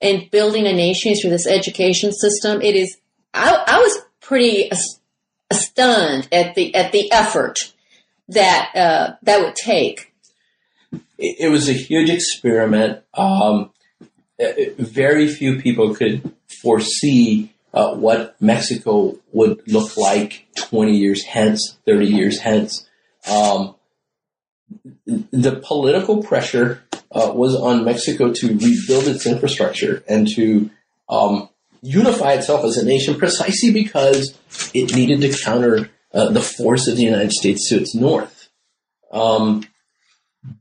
[0.00, 2.60] and building a nation through this education system.
[2.60, 2.96] It is.
[3.34, 4.70] I, I was pretty
[5.52, 7.72] stunned at the at the effort
[8.28, 10.12] that uh, that would take.
[11.18, 13.04] It, it was a huge experiment.
[13.14, 13.70] Um,
[14.78, 22.06] very few people could foresee uh, what Mexico would look like 20 years hence, 30
[22.06, 22.88] years hence.
[23.30, 23.74] Um,
[25.06, 30.70] the political pressure uh, was on Mexico to rebuild its infrastructure and to
[31.08, 31.48] um,
[31.82, 34.38] unify itself as a nation precisely because
[34.72, 38.48] it needed to counter uh, the force of the United States to its north.
[39.12, 39.64] Um,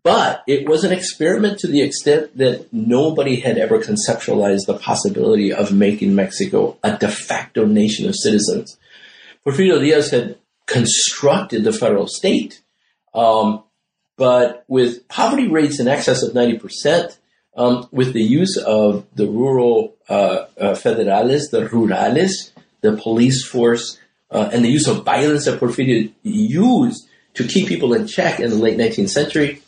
[0.04, 5.52] but it was an experiment to the extent that nobody had ever conceptualized the possibility
[5.52, 8.78] of making Mexico a de facto nation of citizens.
[9.46, 12.62] Porfirio Diaz had constructed the federal state,
[13.14, 13.64] um,
[14.18, 17.18] but with poverty rates in excess of 90%,
[17.58, 23.98] um, with the use of the rural uh, uh, federales, the rurales, the police force,
[24.30, 28.50] uh, and the use of violence that Porfirio used to keep people in check in
[28.50, 29.62] the late 19th century,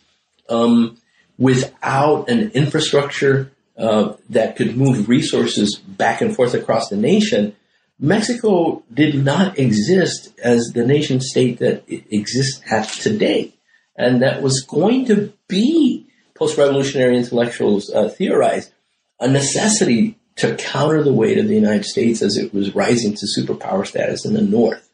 [0.50, 0.98] um,
[1.38, 7.56] without an infrastructure uh, that could move resources back and forth across the nation,
[8.00, 13.54] Mexico did not exist as the nation state that it exists at today.
[13.96, 18.72] And that was going to be, post-revolutionary intellectuals uh, theorized,
[19.20, 23.28] a necessity to counter the weight of the United States as it was rising to
[23.38, 24.90] superpower status in the North.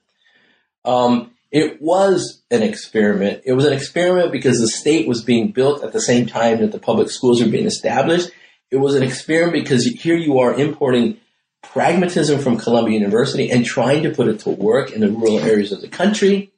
[0.84, 3.42] Um, it was an experiment.
[3.46, 6.72] It was an experiment because the state was being built at the same time that
[6.72, 8.30] the public schools were being established.
[8.70, 11.18] It was an experiment because here you are importing
[11.64, 15.72] pragmatism from Columbia University and trying to put it to work in the rural areas
[15.72, 16.52] of the country.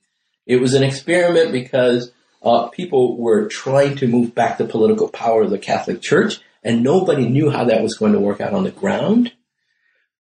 [0.46, 2.12] It was an experiment because
[2.44, 6.84] uh, people were trying to move back the political power of the Catholic Church, and
[6.84, 9.32] nobody knew how that was going to work out on the ground.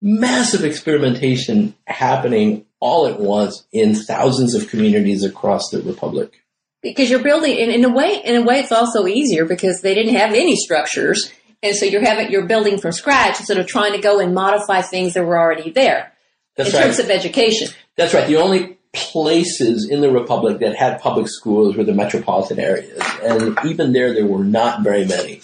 [0.02, 6.42] Massive experimentation happening all at once in thousands of communities across the republic.
[6.82, 9.94] Because you're building, in, in a way, in a way, it's also easier because they
[9.94, 13.92] didn't have any structures And so you're having you're building from scratch instead of trying
[13.92, 16.12] to go and modify things that were already there.
[16.56, 16.84] That's in right.
[16.84, 17.68] terms of education.
[17.96, 18.28] That's right.
[18.28, 23.56] The only places in the republic that had public schools were the metropolitan areas, and
[23.64, 25.40] even there, there were not very many.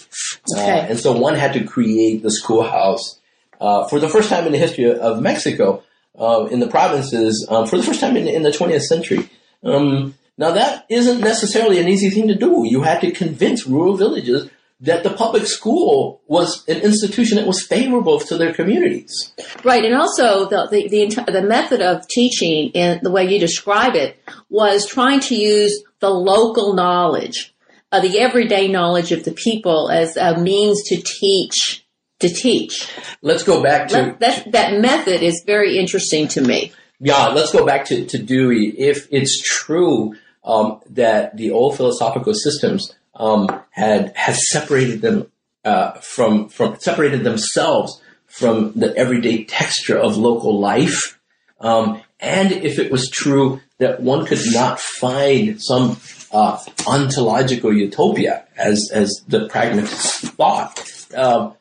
[0.55, 0.87] Uh, Okay.
[0.89, 3.19] and so one had to create the schoolhouse
[3.61, 5.83] uh, for the first time in the history of Mexico,
[6.17, 9.29] uh, in the provinces, um, for the first time in, in the 20th century.
[9.63, 12.65] Um, now that isn't necessarily an easy thing to do.
[12.65, 14.49] You had to convince rural villages
[14.83, 19.33] that the public school was an institution that was favorable to their communities.
[19.63, 23.95] Right, and also the the the, the method of teaching and the way you describe
[23.95, 27.55] it was trying to use the local knowledge,
[27.91, 31.82] uh, the everyday knowledge of the people as a means to teach
[32.19, 32.89] to teach.
[33.21, 36.71] Let's go back to Let- that that method is very interesting to me.
[36.99, 38.69] Yeah, let's go back to, to Dewey.
[38.77, 45.27] If it's true um, that the old philosophical systems um, had had separated them
[45.65, 51.19] uh, from from separated themselves from the everyday texture of local life,
[51.59, 55.97] um, and if it was true that one could not find some
[56.31, 56.57] uh,
[56.87, 60.79] ontological utopia, as as the pragmatists thought,
[61.15, 61.59] um, th-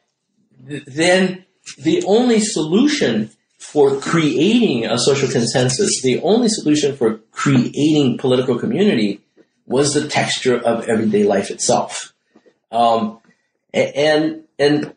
[0.63, 1.45] then
[1.79, 9.21] the only solution for creating a social consensus, the only solution for creating political community
[9.67, 12.13] was the texture of everyday life itself.
[12.71, 13.21] Um,
[13.73, 14.95] and, and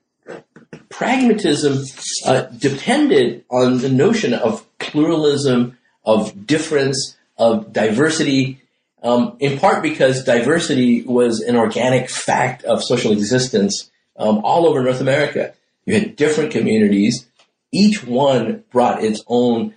[0.90, 1.86] pragmatism
[2.26, 8.62] uh, depended on the notion of pluralism, of difference, of diversity,
[9.04, 14.82] um, in part because diversity was an organic fact of social existence um, all over
[14.82, 15.54] North America.
[15.86, 17.28] You had different communities.
[17.72, 19.74] Each one brought its own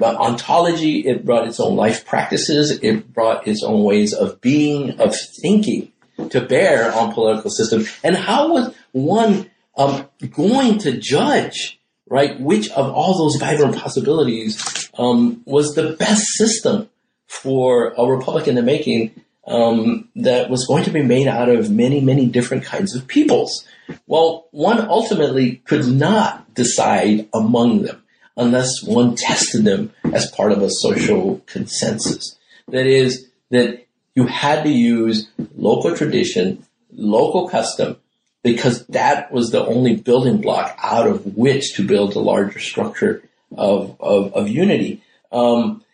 [0.00, 1.00] ontology.
[1.00, 2.78] It brought its own life practices.
[2.82, 5.92] It brought its own ways of being, of thinking
[6.30, 7.94] to bear on political systems.
[8.04, 14.90] And how was one um, going to judge, right, which of all those vibrant possibilities
[14.98, 16.88] um, was the best system
[17.26, 21.70] for a republic in the making um, that was going to be made out of
[21.70, 23.66] many, many different kinds of peoples?
[24.06, 28.02] Well, one ultimately could not decide among them
[28.36, 32.36] unless one tested them as part of a social consensus.
[32.68, 37.96] That is, that you had to use local tradition, local custom,
[38.42, 43.22] because that was the only building block out of which to build a larger structure
[43.56, 45.02] of, of, of unity.
[45.32, 45.84] Um,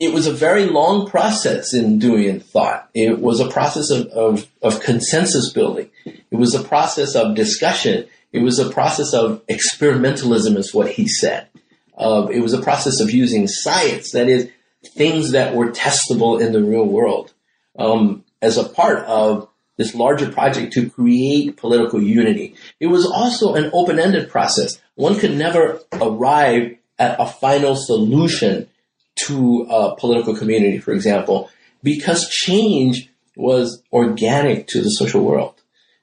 [0.00, 2.90] it was a very long process in Deweyan thought.
[2.94, 5.90] It was a process of, of, of consensus building.
[6.04, 8.06] It was a process of discussion.
[8.32, 11.48] It was a process of experimentalism, is what he said.
[11.96, 14.50] Uh, it was a process of using science, that is,
[14.84, 17.32] things that were testable in the real world,
[17.78, 22.54] um, as a part of this larger project to create political unity.
[22.80, 24.80] It was also an open-ended process.
[24.96, 28.68] One could never arrive at a final solution
[29.16, 31.50] to a political community, for example,
[31.82, 35.54] because change was organic to the social world.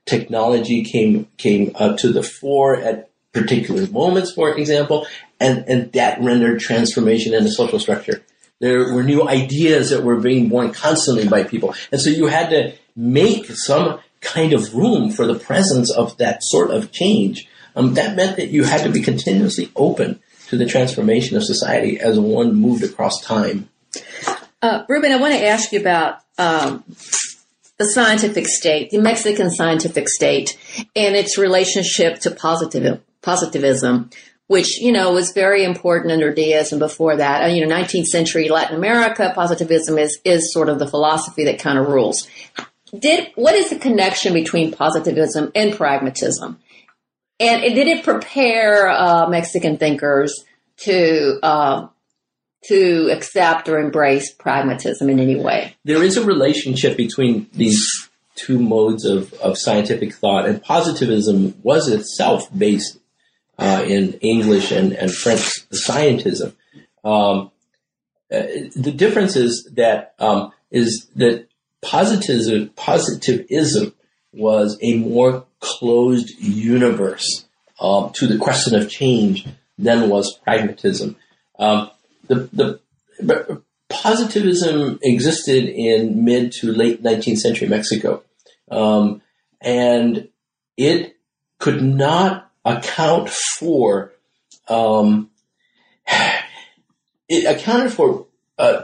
[0.05, 5.07] Technology came came uh, to the fore at particular moments, for example,
[5.39, 8.22] and, and that rendered transformation in the social structure.
[8.59, 11.74] There were new ideas that were being born constantly by people.
[11.91, 16.43] And so you had to make some kind of room for the presence of that
[16.43, 17.47] sort of change.
[17.76, 20.20] Um, that meant that you had to be continuously open
[20.51, 23.69] to the transformation of society as one moved across time.
[24.61, 26.83] Uh, Ruben, I want to ask you about um,
[27.79, 30.59] the scientific state, the Mexican scientific state,
[30.93, 32.31] and its relationship to
[33.21, 34.09] positivism,
[34.47, 37.45] which you know was very important under Diaz and before that.
[37.45, 41.59] Uh, you know, 19th century Latin America, positivism is is sort of the philosophy that
[41.59, 42.27] kind of rules.
[42.99, 46.59] Did what is the connection between positivism and pragmatism?
[47.41, 50.45] And did it prepare uh, Mexican thinkers
[50.77, 51.87] to uh,
[52.65, 55.75] to accept or embrace pragmatism in any way?
[55.83, 57.83] There is a relationship between these
[58.35, 62.99] two modes of, of scientific thought, and positivism was itself based
[63.57, 66.53] uh, in English and, and French scientism.
[67.03, 67.51] Um,
[68.31, 68.43] uh,
[68.75, 71.47] the difference is that um, is that
[71.81, 73.95] positivism positivism
[74.31, 77.45] was a more closed universe
[77.80, 79.47] um, to the question of change
[79.78, 81.16] than was pragmatism.
[81.57, 81.89] Um,
[82.28, 82.80] the,
[83.22, 88.24] the positivism existed in mid to late 19th century Mexico,
[88.70, 89.22] um,
[89.62, 90.30] and
[90.78, 91.18] it
[91.59, 94.14] could not account for.
[94.68, 95.30] Um,
[97.30, 98.28] it accounted for.
[98.57, 98.84] Uh,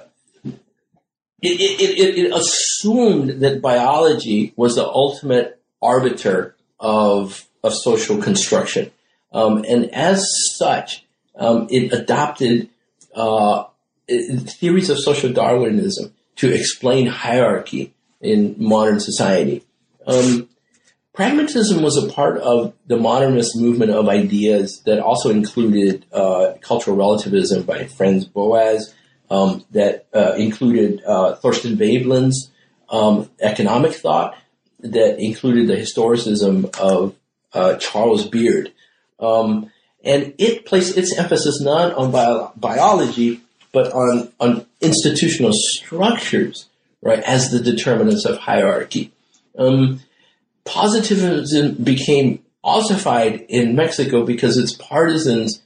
[1.39, 8.91] it, it, it, it assumed that biology was the ultimate arbiter of of social construction.
[9.31, 10.25] Um, and as
[10.55, 11.05] such,
[11.35, 12.69] um, it adopted
[13.13, 13.65] uh,
[14.07, 19.63] theories of social Darwinism to explain hierarchy in modern society.
[20.05, 20.49] Um,
[21.13, 26.95] pragmatism was a part of the modernist movement of ideas that also included uh, cultural
[26.95, 28.93] relativism by Franz Boas,
[29.29, 32.49] um, that uh, included uh, Thorstein Veblen's
[32.89, 34.37] um, economic thought,
[34.79, 37.15] that included the historicism of
[37.53, 38.71] uh, Charles Beard.
[39.19, 39.71] Um,
[40.03, 46.67] and it placed its emphasis not on bio- biology, but on, on institutional structures,
[47.01, 49.11] right, as the determinants of hierarchy.
[49.57, 50.01] Um,
[50.65, 55.61] positivism became ossified in Mexico because its partisans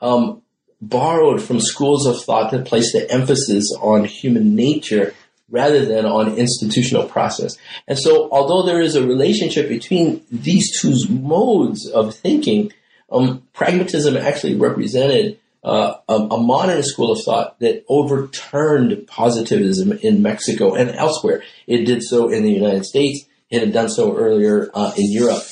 [0.00, 0.42] um,
[0.80, 5.14] borrowed from schools of thought that placed the emphasis on human nature
[5.52, 7.56] rather than on institutional process.
[7.86, 12.72] And so, although there is a relationship between these two modes of thinking,
[13.12, 20.20] um, pragmatism actually represented uh, a, a, modern school of thought that overturned positivism in
[20.20, 21.44] Mexico and elsewhere.
[21.68, 23.26] It did so in the United States.
[23.48, 25.44] It had done so earlier uh, in Europe.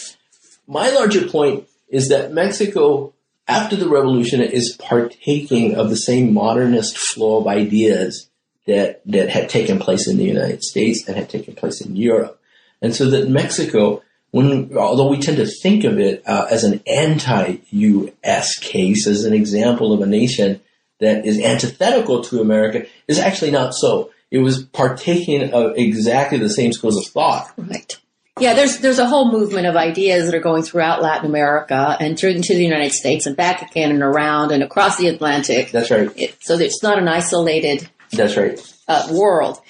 [0.67, 3.13] My larger point is that Mexico,
[3.47, 8.30] after the revolution, is partaking of the same modernist flow of ideas
[8.71, 12.41] that that had taken place in the United States and had taken place in Europe,
[12.81, 16.81] and so that Mexico when, although we tend to think of it uh, as an
[16.87, 18.59] anti-U.S.
[18.59, 20.61] case, as an example of a nation
[21.01, 24.11] that is antithetical to America, is actually not so.
[24.31, 27.53] It was partaking of exactly the same schools of thought.
[27.57, 27.97] Right.
[28.39, 32.19] Yeah, there's there's a whole movement of ideas that are going throughout Latin America and
[32.19, 35.73] through into the United States and back again and around and across the Atlantic.
[35.73, 36.11] That's right.
[36.17, 37.91] It, so it's not an isolated.
[38.13, 38.61] That's right.
[38.89, 39.61] Uh, world.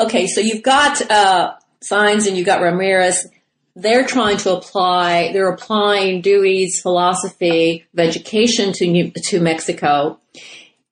[0.00, 3.26] Okay, so you've got uh, Sáenz and you've got Ramirez
[3.74, 10.20] they're trying to apply, they're applying Dewey's philosophy of education to, to Mexico.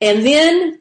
[0.01, 0.81] And then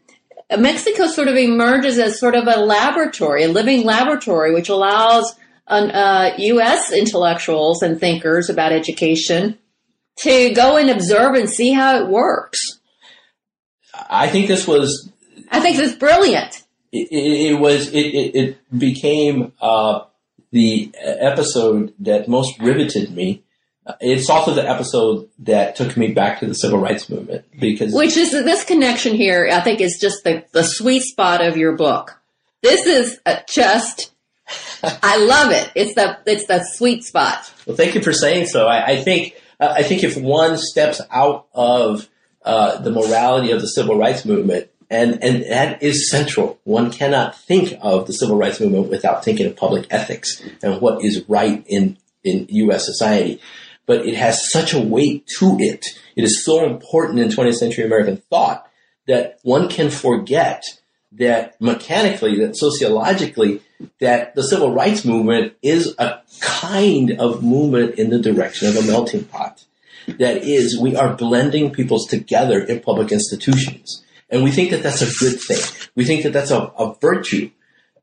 [0.57, 5.35] Mexico sort of emerges as sort of a laboratory, a living laboratory, which allows
[5.67, 6.91] uh, U.S.
[6.91, 9.57] intellectuals and thinkers about education
[10.19, 12.59] to go and observe and see how it works.
[14.09, 15.11] I think this was.
[15.51, 16.63] I think this is brilliant.
[16.91, 17.89] It, it, it was.
[17.89, 20.01] It, it became uh,
[20.51, 23.43] the episode that most riveted me.
[23.99, 28.17] It's also the episode that took me back to the civil rights movement because which
[28.17, 29.49] is this connection here.
[29.51, 32.19] I think is just the the sweet spot of your book.
[32.61, 34.11] This is just.
[34.81, 35.71] I love it.
[35.75, 37.51] It's the it's the sweet spot.
[37.65, 38.67] Well, thank you for saying so.
[38.67, 42.07] I, I think uh, I think if one steps out of
[42.43, 46.59] uh, the morality of the civil rights movement and, and that is central.
[46.63, 51.03] One cannot think of the civil rights movement without thinking of public ethics and what
[51.03, 52.85] is right in, in U.S.
[52.85, 53.39] society.
[53.85, 55.85] But it has such a weight to it.
[56.15, 58.67] It is so important in 20th century American thought
[59.07, 60.63] that one can forget
[61.13, 63.61] that mechanically, that sociologically,
[63.99, 68.83] that the civil rights movement is a kind of movement in the direction of a
[68.83, 69.65] melting pot.
[70.07, 74.03] That is, we are blending peoples together in public institutions.
[74.29, 75.89] And we think that that's a good thing.
[75.95, 77.51] We think that that's a, a virtue.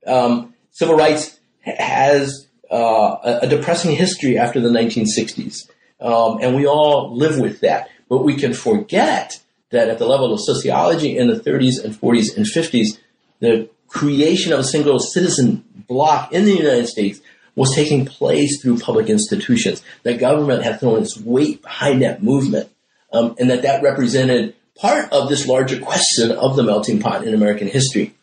[0.07, 5.69] Um, civil rights has uh, a, depressing history after the 1960s.
[6.01, 7.89] Um, and we all live with that.
[8.09, 12.37] But we can forget that at the level of sociology in the 30s and 40s
[12.37, 12.99] and 50s,
[13.41, 17.21] the creation of a single citizen bloc in the United States
[17.55, 19.83] was taking place through public institutions.
[20.03, 22.69] That government had thrown its weight behind that movement,
[23.13, 27.35] um, and that that represented part of this larger question of the melting pot in
[27.35, 28.15] American history.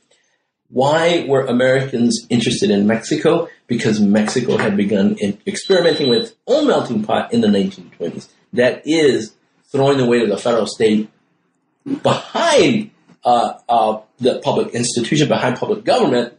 [0.70, 3.47] Why were Americans interested in Mexico?
[3.68, 8.30] Because Mexico had begun experimenting with its own melting pot in the 1920s.
[8.54, 9.36] That is
[9.72, 11.10] throwing the weight of the federal state
[12.01, 12.91] behind
[13.24, 16.34] uh, uh, the public institution, behind public government,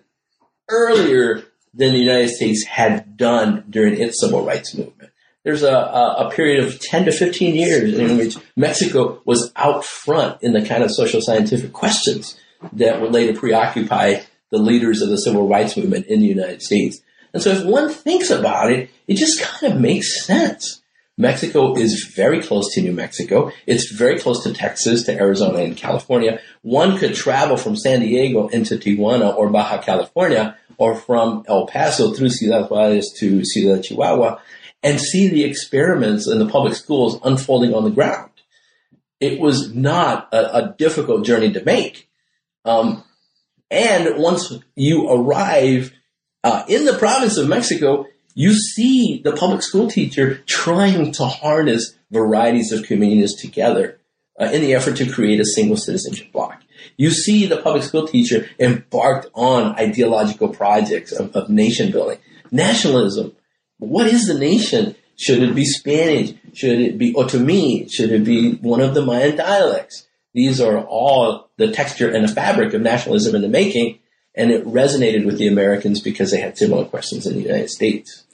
[0.68, 5.10] earlier than the United States had done during its civil rights movement
[5.44, 8.16] there's a, a, period of 10 to 15 years in mm-hmm.
[8.16, 12.38] which Mexico was out front in the kind of social scientific questions
[12.72, 14.20] that would later preoccupy
[14.50, 17.00] the leaders of the civil rights movement in the United States.
[17.32, 20.80] And so if one thinks about it, it just kind of makes sense.
[21.16, 23.52] Mexico is very close to New Mexico.
[23.66, 26.40] It's very close to Texas, to Arizona and California.
[26.62, 32.12] One could travel from San Diego into Tijuana or Baja California or from El Paso
[32.12, 34.40] through Ciudad Juarez to Ciudad Chihuahua
[34.84, 38.30] and see the experiments in the public schools unfolding on the ground.
[39.18, 42.10] It was not a, a difficult journey to make.
[42.64, 43.02] Um,
[43.70, 45.92] and once you arrive
[46.44, 51.96] uh, in the province of Mexico, you see the public school teacher trying to harness
[52.10, 53.98] varieties of communities together
[54.38, 56.62] uh, in the effort to create a single citizenship block.
[56.96, 62.18] You see the public school teacher embarked on ideological projects of, of nation building.
[62.50, 63.34] Nationalism.
[63.88, 64.94] What is the nation?
[65.16, 66.34] Should it be Spanish?
[66.54, 67.90] Should it be Otomi?
[67.90, 70.06] Should it be one of the Mayan dialects?
[70.32, 74.00] These are all the texture and the fabric of nationalism in the making,
[74.34, 78.24] and it resonated with the Americans because they had similar questions in the United States.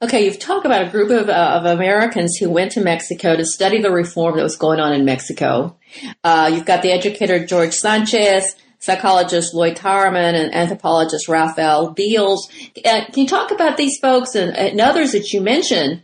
[0.00, 3.44] Okay, you've talked about a group of, uh, of Americans who went to Mexico to
[3.44, 5.76] study the reform that was going on in Mexico.
[6.24, 12.50] Uh, you've got the educator George Sanchez, psychologist Loyd Tireman, and anthropologist Raphael Beals.
[12.84, 16.02] Uh, can you talk about these folks and, and others that you mentioned?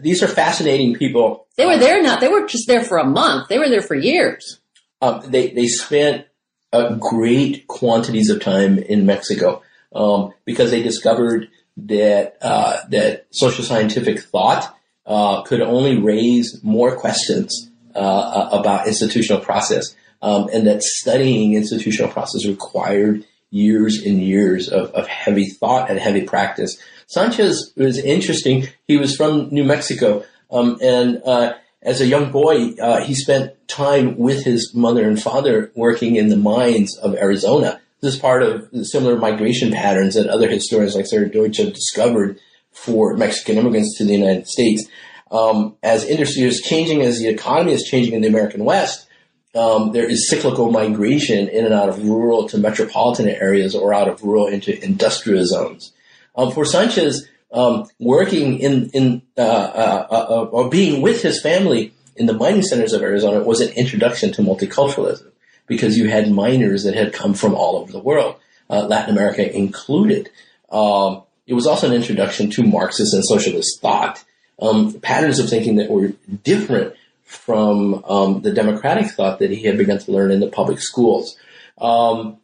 [0.00, 1.46] these are fascinating people.
[1.56, 2.20] They were there not.
[2.20, 3.48] They were just there for a month.
[3.48, 4.58] They were there for years.
[5.00, 6.26] Um, they they spent
[6.72, 9.62] uh, great quantities of time in Mexico
[9.94, 16.96] um, because they discovered that uh, that social scientific thought uh, could only raise more
[16.96, 19.94] questions uh, about institutional process,
[20.24, 25.98] um, and that studying institutional process required years and years of, of heavy thought and
[25.98, 26.76] heavy practice.
[27.06, 28.66] Sanchez was interesting.
[28.88, 31.52] He was from New Mexico, um, and uh,
[31.82, 36.30] as a young boy, uh, he spent time with his mother and father working in
[36.30, 37.80] the mines of Arizona.
[38.00, 42.40] This is part of similar migration patterns that other historians like Sarah Deutsch have discovered
[42.72, 44.86] for Mexican immigrants to the United States.
[45.30, 49.06] Um, as industry is changing, as the economy is changing in the American West,
[49.54, 54.08] um, there is cyclical migration in and out of rural to metropolitan areas or out
[54.08, 55.92] of rural into industrial zones.
[56.36, 61.94] Um, for Sanchez, um, working in in uh, uh, uh, or being with his family
[62.16, 65.30] in the mining centers of Arizona was an introduction to multiculturalism
[65.66, 68.36] because you had miners that had come from all over the world,
[68.68, 70.30] uh, Latin America included.
[70.70, 74.22] Um, it was also an introduction to Marxist and socialist thought,
[74.60, 76.94] um, patterns of thinking that were different
[77.34, 81.36] from um, the democratic thought that he had begun to learn in the public schools.
[81.78, 82.38] Um,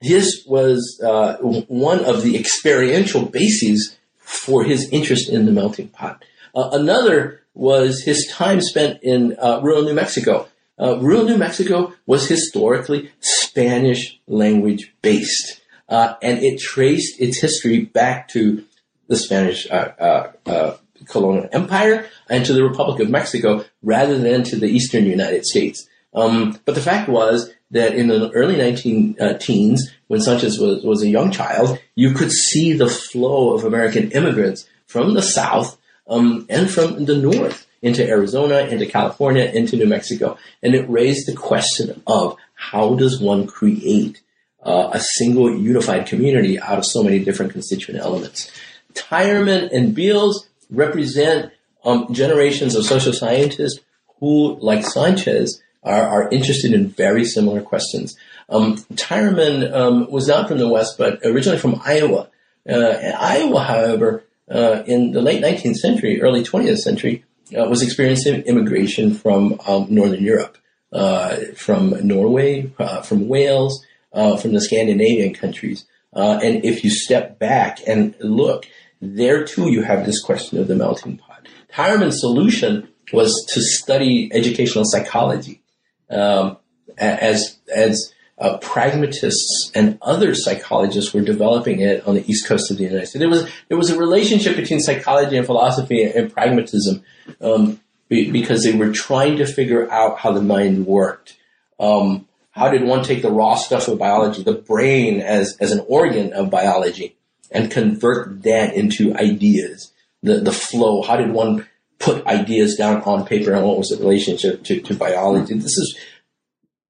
[0.00, 6.24] this was uh, one of the experiential bases for his interest in the melting pot.
[6.54, 10.48] Uh, another was his time spent in uh, rural New Mexico
[10.80, 17.84] uh, rural New Mexico was historically Spanish language based, uh, and it traced its history
[17.84, 18.64] back to
[19.08, 20.76] the Spanish uh, uh, uh,
[21.10, 25.86] colonial empire and to the Republic of Mexico rather than to the eastern United States.
[26.14, 30.82] Um, but the fact was that in the early 19 uh, teens, when Sanchez was,
[30.82, 35.78] was a young child, you could see the flow of American immigrants from the South
[36.08, 40.36] um, and from the North into Arizona, into California, into New Mexico.
[40.62, 44.20] And it raised the question of how does one create
[44.62, 48.50] uh, a single unified community out of so many different constituent elements.
[48.94, 51.52] Tireman and Beals represent
[51.84, 53.80] um, generations of social scientists
[54.18, 58.16] who, like Sanchez, are, are interested in very similar questions.
[58.48, 62.28] Um, um, was not from the West, but originally from Iowa.
[62.68, 67.24] Uh, Iowa, however, uh, in the late 19th century, early 20th century,
[67.56, 70.58] uh, was experiencing immigration from um, Northern Europe,
[70.92, 75.84] uh, from Norway, uh, from Wales, uh, from the Scandinavian countries.
[76.12, 78.66] Uh, and if you step back and look,
[79.00, 81.46] there too you have this question of the melting pot.
[81.72, 85.62] Tireman's solution was to study educational psychology
[86.10, 86.58] um,
[86.98, 92.78] as as uh, pragmatists and other psychologists were developing it on the east coast of
[92.78, 93.20] the United States.
[93.20, 97.02] There was there was a relationship between psychology and philosophy and, pragmatism
[97.40, 101.36] um, be, because they were trying to figure out how the mind worked.
[101.78, 105.84] Um, how did one take the raw stuff of biology, the brain as as an
[105.86, 107.16] organ of biology,
[107.50, 109.92] and convert that into ideas?
[110.22, 111.02] The the flow.
[111.02, 111.66] How did one
[111.98, 115.54] put ideas down on paper, and what was the relationship to, to biology?
[115.54, 115.98] This is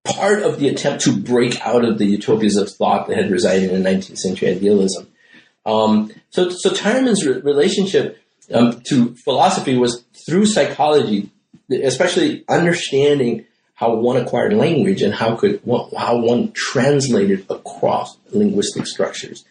[0.04, 3.70] part of the attempt to break out of the utopias of thought that had resided
[3.70, 5.08] in 19th century idealism.
[5.66, 8.18] Um, so, so Tireman's re- relationship
[8.52, 11.30] um, to philosophy was through psychology,
[11.70, 15.60] especially understanding how one acquired language and how could
[15.96, 19.44] how one translated across linguistic structures,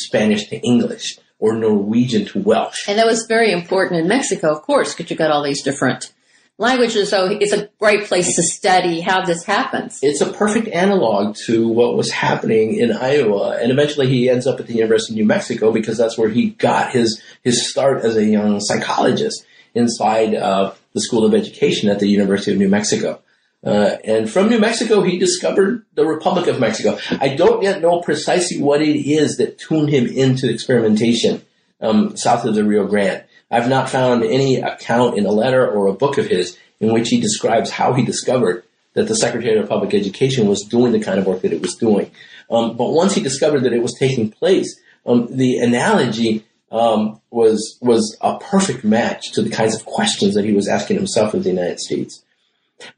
[0.00, 2.88] Spanish to English or Norwegian to Welsh.
[2.88, 6.12] And that was very important in Mexico, of course, because you got all these different
[6.60, 9.98] languages, so it's a great place to study how this happens.
[10.02, 14.60] It's a perfect analog to what was happening in Iowa, and eventually he ends up
[14.60, 18.14] at the University of New Mexico because that's where he got his his start as
[18.16, 19.44] a young psychologist
[19.74, 23.22] inside of the School of Education at the University of New Mexico.
[23.64, 26.98] Uh, and from New Mexico, he discovered the Republic of Mexico.
[27.20, 31.42] I don't yet know precisely what it is that tuned him into experimentation
[31.80, 33.24] um, south of the Rio Grande.
[33.50, 37.10] I've not found any account in a letter or a book of his in which
[37.10, 41.18] he describes how he discovered that the Secretary of Public Education was doing the kind
[41.18, 42.10] of work that it was doing.
[42.50, 47.78] Um, but once he discovered that it was taking place, um, the analogy um, was
[47.80, 51.44] was a perfect match to the kinds of questions that he was asking himself of
[51.44, 52.22] the United States.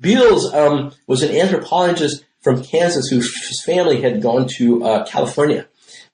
[0.00, 5.66] Beals um, was an anthropologist from Kansas whose family had gone to uh, California,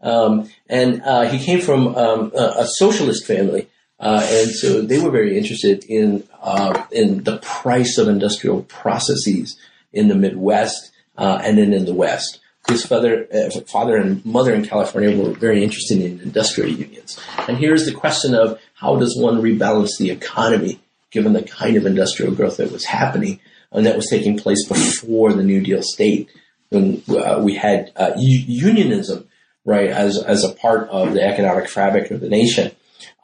[0.02, 4.98] um, and uh, he came from um, a, a, socialist family, uh, and so they
[4.98, 9.58] were very interested in uh, in the price of industrial processes
[9.92, 14.54] in the Midwest uh, and then in the West his father, uh, father and mother
[14.54, 17.18] in California were very interested in industrial unions.
[17.48, 21.86] And here's the question of how does one rebalance the economy given the kind of
[21.86, 23.40] industrial growth that was happening
[23.72, 26.30] and that was taking place before the New Deal state
[26.70, 29.28] when uh, we had uh, unionism,
[29.64, 32.72] right, as, as a part of the economic fabric of the nation.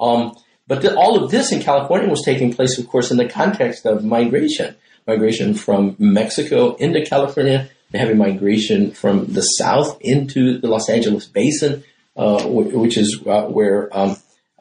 [0.01, 0.37] Um,
[0.67, 3.85] but the, all of this in California was taking place, of course, in the context
[3.87, 4.77] of migration.
[5.07, 11.27] Migration from Mexico into California, the heavy migration from the south into the Los Angeles
[11.27, 11.85] basin,
[12.17, 14.17] uh, which is uh, where um,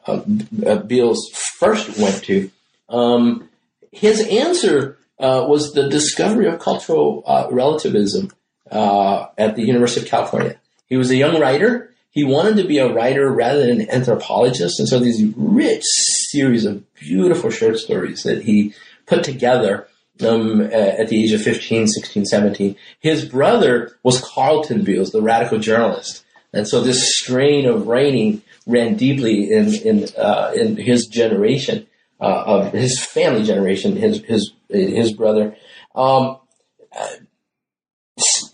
[0.06, 0.20] uh,
[0.66, 2.50] uh, Beals first went to.
[2.90, 3.48] Um,
[3.90, 8.30] his answer uh, was the discovery of cultural uh, relativism
[8.70, 10.58] at the University of California.
[10.86, 11.92] He was a young writer.
[12.10, 16.64] He wanted to be a writer rather than an anthropologist, and so these rich series
[16.64, 18.74] of beautiful short stories that he
[19.06, 19.88] put together
[20.22, 22.76] um, at the age of 15, 16, 17.
[23.00, 26.24] His brother was Carleton Beals, the radical journalist.
[26.52, 31.86] And so this strain of writing ran deeply in, in, uh, in his generation,
[32.20, 35.56] uh, of his family generation, his, his, his brother.
[35.94, 36.38] Um,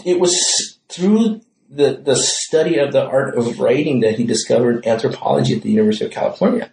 [0.05, 5.55] it was through the, the study of the art of writing that he discovered anthropology
[5.55, 6.73] at the University of California.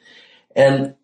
[0.55, 0.95] And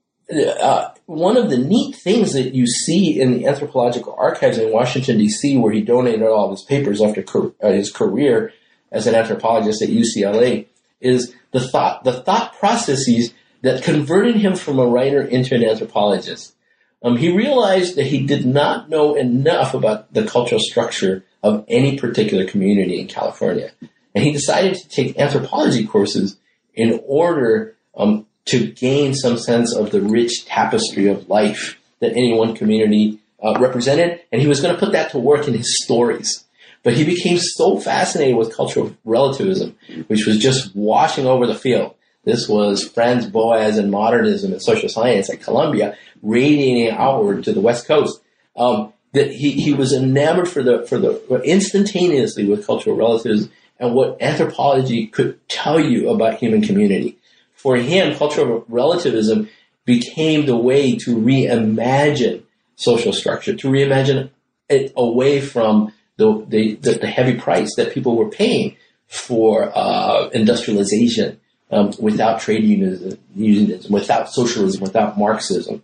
[0.62, 5.18] uh, one of the neat things that you see in the anthropological archives in Washington
[5.18, 7.24] D.C., where he donated all of his papers after
[7.62, 8.54] uh, his career
[8.92, 10.68] as an anthropologist at UCLA,
[11.02, 16.53] is the thought the thought processes that converted him from a writer into an anthropologist.
[17.04, 21.98] Um, he realized that he did not know enough about the cultural structure of any
[21.98, 23.72] particular community in California,
[24.16, 26.38] and he decided to take anthropology courses
[26.74, 32.34] in order um, to gain some sense of the rich tapestry of life that any
[32.34, 35.84] one community uh, represented, and he was going to put that to work in his
[35.84, 36.46] stories.
[36.84, 39.78] But he became so fascinated with cultural relativism,
[40.08, 41.96] which was just washing over the field.
[42.26, 47.62] This was Franz Boas and modernism and social science at Columbia, radiating outward to the
[47.62, 48.20] West Coast.
[48.56, 53.94] Um, that he, he was enamored for the for the instantaneously with cultural relativism and
[53.94, 57.20] what anthropology could tell you about human community
[57.64, 59.50] for him, cultural relativism
[59.86, 62.44] became the way to reimagine
[62.76, 64.32] social structure, to reimagine
[64.68, 68.76] it away from the, the, the, heavy price that people were paying
[69.08, 71.40] for uh, industrialization
[71.72, 75.82] um, without trade unionism, without socialism, without Marxism.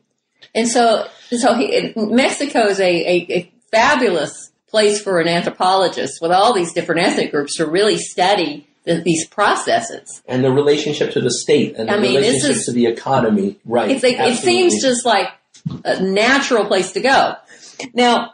[0.55, 6.31] And so, so he, Mexico is a, a, a fabulous place for an anthropologist with
[6.31, 11.21] all these different ethnic groups to really study the, these processes and the relationship to
[11.21, 13.59] the state and the I mean, relationship is, to the economy.
[13.65, 13.91] Right.
[13.91, 15.27] It's like, it seems just like
[15.83, 17.35] a natural place to go.
[17.93, 18.33] Now,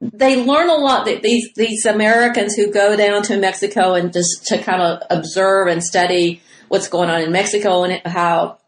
[0.00, 4.46] they learn a lot that these these Americans who go down to Mexico and just
[4.46, 8.58] to kind of observe and study what's going on in Mexico and how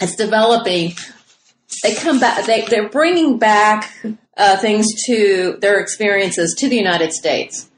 [0.00, 0.94] it's developing.
[1.82, 2.44] They come back.
[2.46, 3.94] They they're bringing back
[4.36, 7.68] uh, things to their experiences to the United States.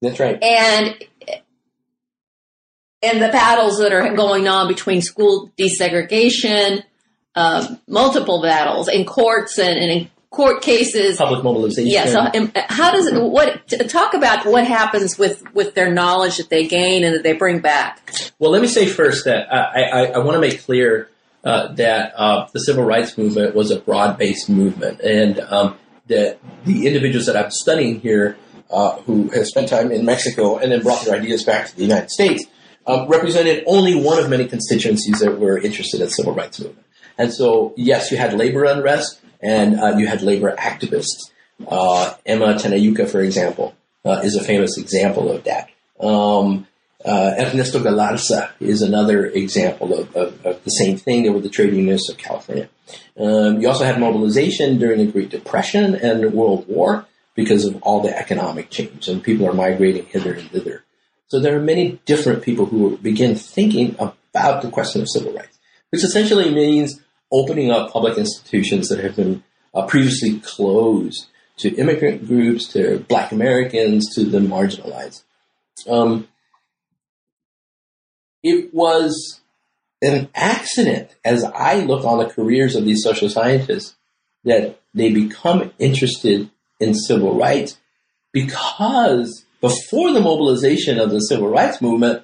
[0.00, 0.42] That's right.
[0.42, 1.04] And
[3.02, 6.82] and the battles that are going on between school desegregation,
[7.34, 11.90] uh, multiple battles in courts and, and, in court cases, public mobilization.
[11.90, 12.06] Yeah.
[12.06, 16.50] So, um, how does it, what talk about what happens with with their knowledge that
[16.50, 18.12] they gain and that they bring back?
[18.38, 21.08] Well, let me say first that I, I, I want to make clear
[21.48, 26.38] uh, that uh, the civil rights movement was a broad based movement, and um, that
[26.64, 28.36] the individuals that I'm studying here.
[28.70, 31.82] Uh, who have spent time in Mexico and then brought their ideas back to the
[31.82, 32.44] United States
[32.86, 36.86] um, represented only one of many constituencies that were interested in the civil rights movement.
[37.16, 41.30] And so, yes, you had labor unrest and uh, you had labor activists.
[41.66, 43.74] Uh, Emma Tenayuca, for example,
[44.04, 45.70] is a famous example of that.
[46.00, 46.66] Um,
[47.04, 51.22] uh, Ernesto Galarza is another example of, of, of, the same thing.
[51.22, 52.68] They were the trade unionists of California.
[53.16, 58.00] Um, you also had mobilization during the Great Depression and World War because of all
[58.00, 60.84] the economic change, and people are migrating hither and thither.
[61.28, 65.32] So there are many different people who begin thinking about about the question of civil
[65.32, 65.58] rights,
[65.90, 67.00] which essentially means
[67.32, 69.42] opening up public institutions that have been
[69.74, 71.26] uh, previously closed
[71.58, 75.22] to immigrant groups, to Black Americans, to the marginalized.
[75.88, 76.28] Um,
[78.42, 79.40] it was
[80.02, 83.96] an accident, as I look on the careers of these social scientists,
[84.44, 86.48] that they become interested
[86.80, 87.78] in civil rights
[88.32, 92.22] because before the mobilization of the civil rights movement,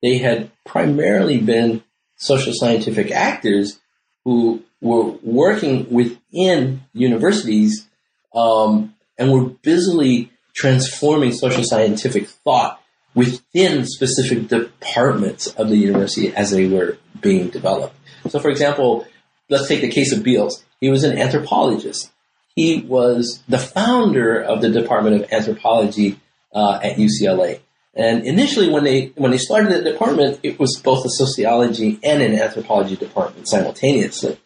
[0.00, 1.82] they had primarily been
[2.16, 3.80] social scientific actors
[4.24, 7.86] who were working within universities
[8.34, 12.81] um, and were busily transforming social scientific thought
[13.14, 17.94] within specific departments of the university as they were being developed.
[18.28, 19.06] So, for example,
[19.48, 20.64] let's take the case of Beals.
[20.80, 22.10] He was an anthropologist.
[22.54, 26.18] He was the founder of the Department of Anthropology
[26.54, 27.60] uh, at UCLA.
[27.94, 32.22] And initially, when they when they started the department, it was both a sociology and
[32.22, 34.38] an anthropology department simultaneously.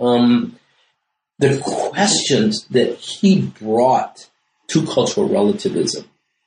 [0.00, 0.58] Um,
[1.38, 4.28] the questions that he brought
[4.68, 6.06] to cultural relativism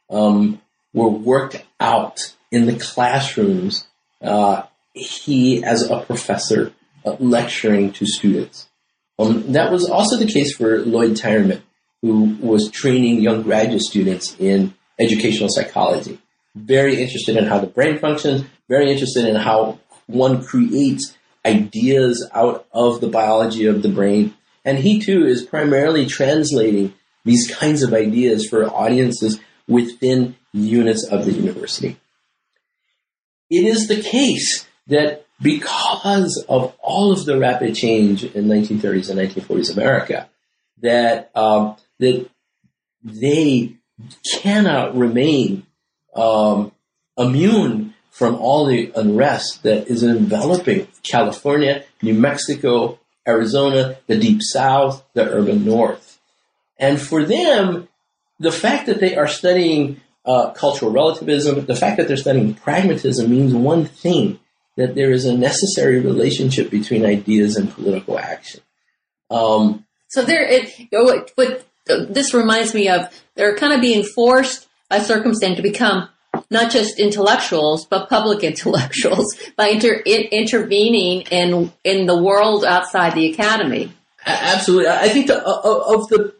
[0.09, 0.59] um,
[0.94, 3.88] were worked out in the classrooms.
[4.22, 4.64] Uh,
[4.94, 6.74] he, as a professor,
[7.06, 8.68] uh, lecturing to students.
[9.18, 11.62] Um, that was also the case for Loyd Tireman,
[12.02, 16.20] who was training young graduate students in educational psychology.
[16.56, 21.16] Very interested in how the brain functions, very interested in how one creates
[21.46, 24.34] ideas out of the biology of the brain.
[24.66, 26.94] And he too is primarily translating
[27.26, 31.97] these kinds of ideas for audiences within units of the university.
[33.50, 39.20] It is the case that because of all of the rapid change in 1930s and
[39.20, 40.30] 1940s America,
[40.82, 42.30] that um, that
[43.04, 43.76] they
[44.34, 45.66] cannot remain
[46.16, 46.72] um,
[47.18, 55.06] immune from all the unrest that is enveloping California, New Mexico, Arizona, the deep south,
[55.14, 56.20] the urban north.
[56.78, 57.88] And for them,
[58.39, 63.32] the fact that they are studying uh, cultural relativism, the fact that they're studying pragmatism
[63.32, 64.39] means one thing
[64.77, 68.61] that there is a necessary relationship between ideas and political action.
[69.32, 70.88] Um, so there, it,
[71.36, 76.09] what this reminds me of, they're kind of being forced by circumstance to become
[76.51, 83.15] not just intellectuals, but public intellectuals by inter, in, intervening in in the world outside
[83.15, 83.91] the academy.
[84.27, 86.36] Absolutely, I think the, of the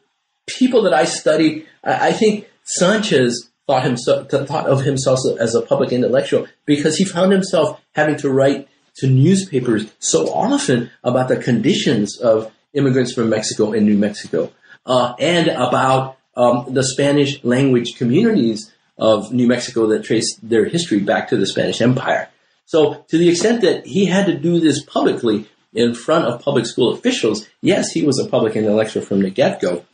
[0.46, 5.92] people that I study, I think Sanchez thought himself thought of himself as a public
[5.92, 12.18] intellectual because he found himself having to write to newspapers so often about the conditions
[12.18, 14.52] of immigrants from Mexico in New Mexico
[14.88, 21.00] uh, and about um, the Spanish language communities of New Mexico that trace their history
[21.00, 22.28] back to the Spanish Empire.
[22.66, 26.66] So, to the extent that he had to do this publicly in front of public
[26.66, 29.86] school officials, yes, he was a public intellectual from the get go.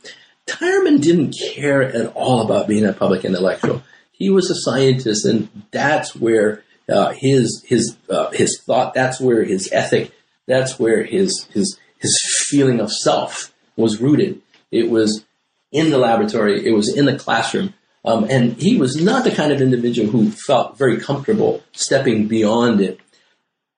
[0.46, 3.82] Tireman didn't care at all about being a public intellectual.
[4.12, 9.44] He was a scientist, and that's where uh, his his uh, his thought, that's where
[9.44, 10.12] his ethic,
[10.46, 14.40] that's where his his his feeling of self was rooted.
[14.70, 15.24] It was
[15.72, 16.64] in the laboratory.
[16.66, 17.74] It was in the classroom.
[18.04, 22.80] Um, and he was not the kind of individual who felt very comfortable stepping beyond
[22.80, 23.00] it.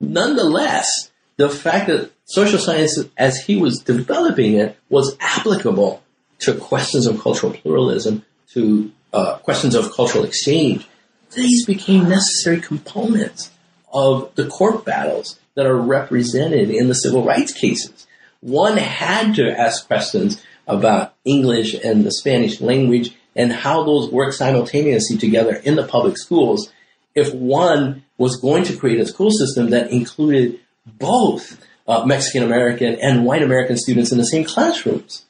[0.00, 6.02] Nonetheless, the fact that social science, as he was developing it, was applicable
[6.40, 10.86] to questions of cultural pluralism, to uh, questions of cultural exchange,
[11.34, 13.50] these became necessary components
[13.92, 18.06] of the court battles that are represented in the civil rights cases.
[18.40, 24.32] One had to ask questions about English and the Spanish language and how those work
[24.32, 26.70] simultaneously together in the public schools
[27.14, 32.96] if one was going to create a school system that included both uh, Mexican American
[33.00, 35.24] and white American students in the same classrooms.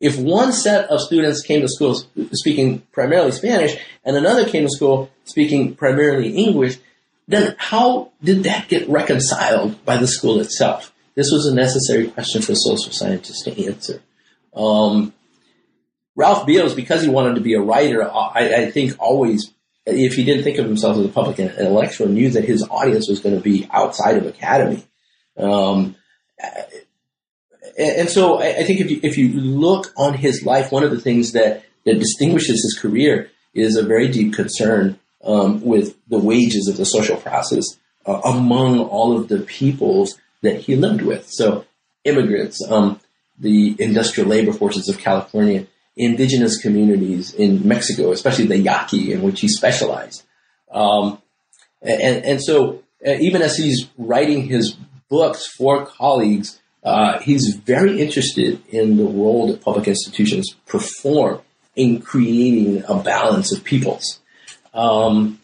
[0.00, 4.70] If one set of students came to school speaking primarily Spanish and another came to
[4.70, 6.78] school speaking primarily English,
[7.28, 10.92] then how did that get reconciled by the school itself?
[11.14, 14.02] This was a necessary question for social scientists to answer.
[14.54, 15.14] Um,
[16.14, 19.52] Ralph Beals, because he wanted to be a writer, I, I, think always,
[19.84, 23.20] if he didn't think of himself as a public intellectual, knew that his audience was
[23.20, 24.86] going to be outside of academy.
[25.36, 25.96] Um,
[27.78, 31.00] and so I, think if you, if you look on his life, one of the
[31.00, 36.68] things that, that distinguishes his career is a very deep concern um, with the wages
[36.68, 37.64] of the social process
[38.06, 41.26] uh, among all of the peoples that he lived with.
[41.28, 41.64] So
[42.04, 43.00] immigrants, um,
[43.38, 45.66] the industrial labor forces of California,
[45.96, 50.22] indigenous communities in Mexico, especially the Yaqui in which he specialized.
[50.70, 51.20] Um,
[51.82, 54.76] and, and so uh, even as he's writing his
[55.08, 61.40] books for colleagues, uh, he's very interested in the role that public institutions perform
[61.74, 64.20] in creating a balance of peoples.
[64.72, 65.40] Um,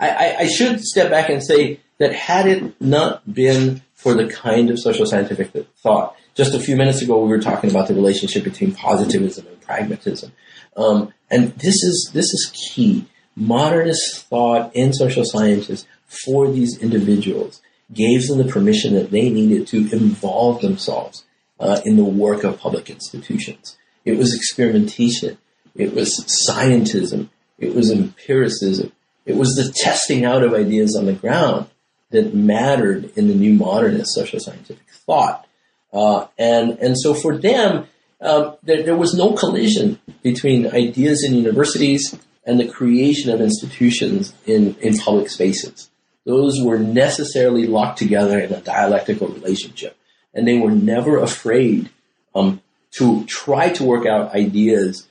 [0.00, 4.70] I, I, should step back and say that had it not been for the kind
[4.70, 8.44] of social scientific thought, just a few minutes ago we were talking about the relationship
[8.44, 10.32] between positivism and pragmatism,
[10.78, 13.06] um, and this is this is key.
[13.36, 17.60] Modernist thought in social sciences for these individuals
[17.92, 21.24] gave them the permission that they needed to involve themselves
[21.60, 23.76] uh, in the work of public institutions.
[24.04, 25.38] It was experimentation.
[25.74, 27.28] It was scientism.
[27.58, 28.92] It was empiricism.
[29.24, 31.68] It was the testing out of ideas on the ground
[32.10, 35.46] that mattered in the new modernist social scientific thought.
[35.92, 37.86] Uh, and, and so for them,
[38.20, 44.32] um, there, there was no collision between ideas in universities and the creation of institutions
[44.46, 45.90] in, in public spaces.
[46.26, 49.96] Those were necessarily locked together in a dialectical relationship.
[50.34, 51.88] And they were never afraid
[52.34, 52.60] um,
[52.98, 55.06] to try to work out ideas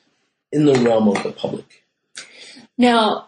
[0.52, 1.84] in the realm of the public.
[2.78, 3.26] Now,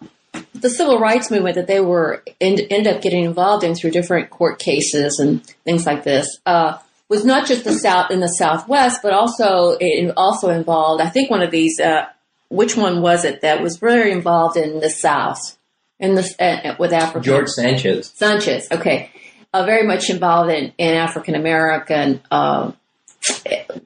[0.53, 4.29] the civil rights movement that they were end, end up getting involved in through different
[4.29, 6.77] court cases and things like this uh,
[7.09, 11.01] was not just the south in the southwest, but also it also involved.
[11.01, 11.79] I think one of these.
[11.79, 12.05] Uh,
[12.49, 15.56] which one was it that was very involved in the south
[15.99, 17.25] in the uh, with Africa?
[17.25, 18.11] George Sanchez.
[18.15, 18.67] Sanchez.
[18.71, 19.11] Okay,
[19.53, 22.71] uh, very much involved in, in African American uh,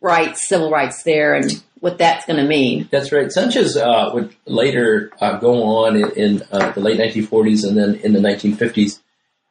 [0.01, 2.87] rights, civil rights there, and what that's going to mean.
[2.91, 3.31] That's right.
[3.31, 7.95] Sanchez uh, would later uh, go on in, in uh, the late 1940s and then
[7.95, 8.99] in the 1950s,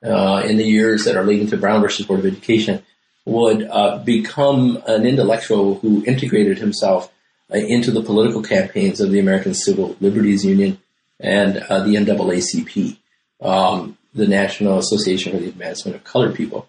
[0.04, 2.82] uh, in the years that are leading to Brown versus Board of Education,
[3.26, 7.12] would uh, become an intellectual who integrated himself
[7.52, 10.80] uh, into the political campaigns of the American Civil Liberties Union
[11.20, 12.96] and the NAACP,
[13.42, 16.68] um, the National Association for the Advancement of Colored People.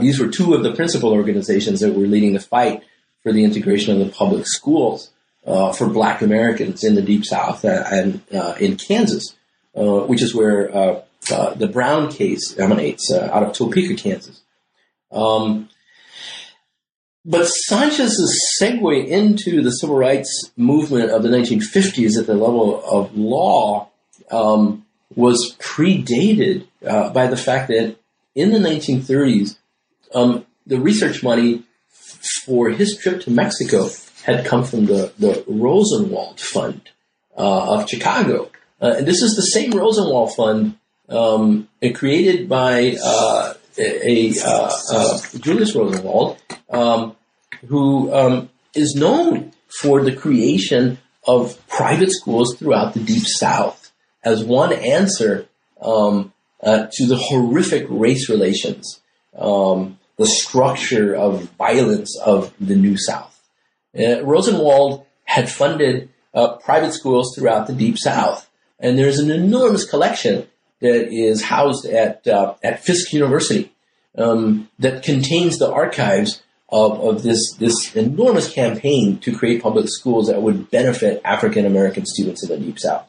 [0.00, 2.82] these were two of the principal organizations that were leading the fight
[3.22, 5.10] for the integration of the public schools
[5.46, 9.34] uh, for Black Americans in the Deep South and, uh, in Kansas,
[9.76, 14.42] uh, which is where uh, uh, the Brown case emanates out of Topeka, Kansas.
[15.12, 15.68] Um,
[17.26, 23.16] but Sanchez's segue into the civil rights movement of the 1950s at the level of
[23.16, 23.88] law
[24.30, 27.96] um, was predated uh, by the fact that
[28.36, 29.56] in the 1930s,
[30.14, 31.64] um, the research money
[32.44, 33.88] for his trip to Mexico
[34.22, 36.80] had come from the, the Rosenwald Fund
[37.36, 38.50] uh, of Chicago.
[38.80, 40.76] Uh, and this is the same Rosenwald Fund
[41.08, 46.38] um, created by uh, a, uh, uh, Julius Rosenwald,
[46.70, 47.16] um,
[47.66, 53.92] who um, is known for the creation of private schools throughout the Deep South
[54.24, 55.48] as one answer
[55.80, 59.00] um, uh, to the horrific race relations
[59.36, 63.32] um, the structure of violence of the New South.
[63.98, 68.48] Uh, Rosenwald had funded uh, private schools throughout the Deep South,
[68.78, 70.46] and there's an enormous collection
[70.80, 73.72] that is housed at uh, at Fisk University
[74.16, 80.28] um, that contains the archives of, of this this enormous campaign to create public schools
[80.28, 83.08] that would benefit African American students in the Deep South.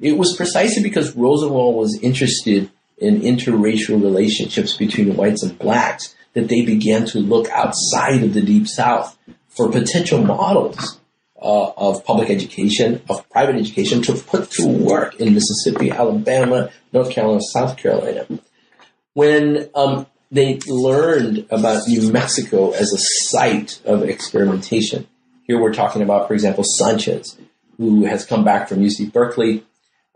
[0.00, 6.48] It was precisely because Rosenwald was interested in interracial relationships between whites and blacks that
[6.48, 9.18] they began to look outside of the Deep South
[9.48, 11.00] for potential models
[11.40, 17.10] uh, of public education, of private education to put to work in Mississippi, Alabama, North
[17.10, 18.26] Carolina, South Carolina.
[19.14, 25.06] When um, they learned about New Mexico as a site of experimentation,
[25.44, 27.38] here we're talking about, for example, Sanchez,
[27.76, 29.64] who has come back from UC Berkeley,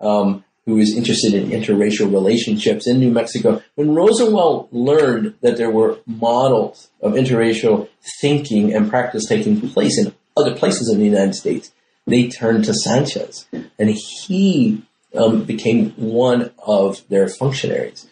[0.00, 3.62] um, who is interested in interracial relationships in New Mexico.
[3.74, 7.88] When Rosenwald learned that there were models of interracial
[8.20, 11.72] thinking and practice taking place in other places in the United States,
[12.06, 13.46] they turned to Sanchez,
[13.78, 14.82] and he
[15.14, 18.06] um, became one of their functionaries.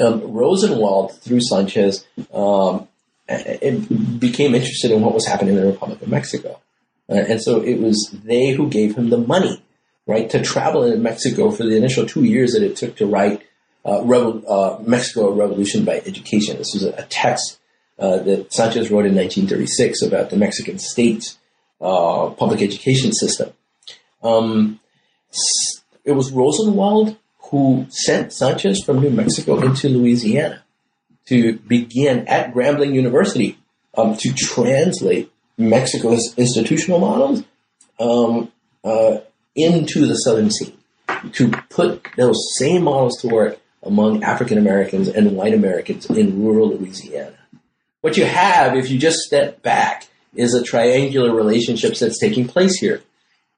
[0.00, 2.88] Um, Rosenwald, through Sanchez, um,
[3.26, 6.60] became interested in what was happening in the Republic of Mexico.
[7.08, 9.62] Uh, and so it was they who gave him the money
[10.06, 13.42] right, to travel in Mexico for the initial two years that it took to write
[13.84, 16.56] uh, Revo- uh, Mexico Revolution by Education.
[16.58, 17.58] This was a, a text
[17.98, 21.38] uh, that Sanchez wrote in 1936 about the Mexican state's
[21.84, 23.52] uh, public education system.
[24.22, 24.80] Um,
[26.04, 27.16] it was Rosenwald
[27.50, 30.64] who sent Sanchez from New Mexico into Louisiana
[31.26, 33.58] to begin at Grambling University
[33.96, 37.44] um, to translate Mexico's institutional models
[38.00, 38.50] um,
[38.82, 39.18] uh,
[39.54, 40.74] into the Southern Sea
[41.32, 46.70] to put those same models to work among African Americans and white Americans in rural
[46.70, 47.36] Louisiana.
[48.00, 52.76] What you have, if you just step back, is a triangular relationship that's taking place
[52.76, 53.02] here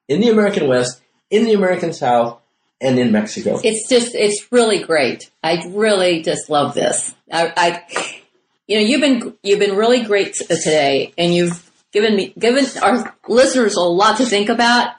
[0.08, 1.00] in the American West,
[1.30, 2.40] in the American South,
[2.80, 3.58] and in Mexico.
[3.62, 5.30] It's just, it's really great.
[5.42, 7.14] I really just love this.
[7.32, 8.22] I, I
[8.66, 13.14] you know, you've been, you've been really great today and you've given me, given our
[13.28, 14.94] listeners a lot to think about.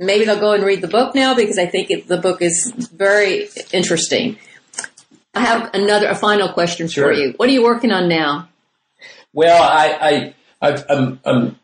[0.00, 2.72] Maybe they'll go and read the book now because I think it, the book is
[2.92, 4.38] very interesting.
[5.34, 7.04] I have another, a final question Sure.
[7.04, 7.34] for you.
[7.36, 8.48] What are you working on now?
[9.32, 11.58] Well, I, I, I've, I'm, I'm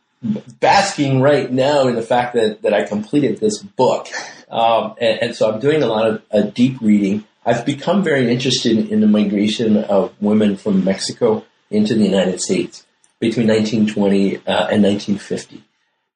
[0.61, 4.09] basking right now in the fact that, that I completed this book.
[4.51, 7.25] Um, and, and so I'm doing a lot of uh, deep reading.
[7.47, 12.85] I've become very interested in the migration of women from Mexico into the United States
[13.21, 15.63] between 1920 uh, and 1950.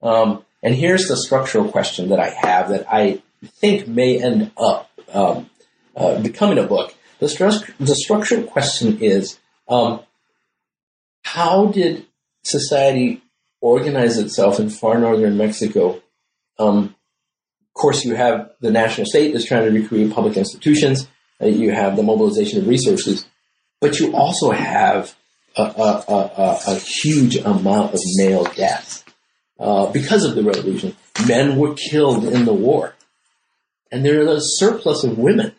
[0.02, 4.90] Um, and here's the structural question that I have that I think may end up
[5.12, 5.48] um,
[5.96, 6.94] uh, becoming a book.
[7.20, 10.00] The, the structural question is um,
[11.22, 12.06] how did
[12.42, 13.22] society
[13.60, 16.02] organize itself in far northern Mexico?
[16.58, 16.94] Um,
[17.74, 21.08] of course, you have the national state that's trying to recreate public institutions.
[21.40, 23.26] Uh, you have the mobilization of resources,
[23.80, 25.14] but you also have
[25.56, 29.04] a, a, a, a, a huge amount of male death
[29.58, 30.94] uh, because of the revolution.
[31.26, 32.94] Men were killed in the war,
[33.90, 35.54] and there is a surplus of women.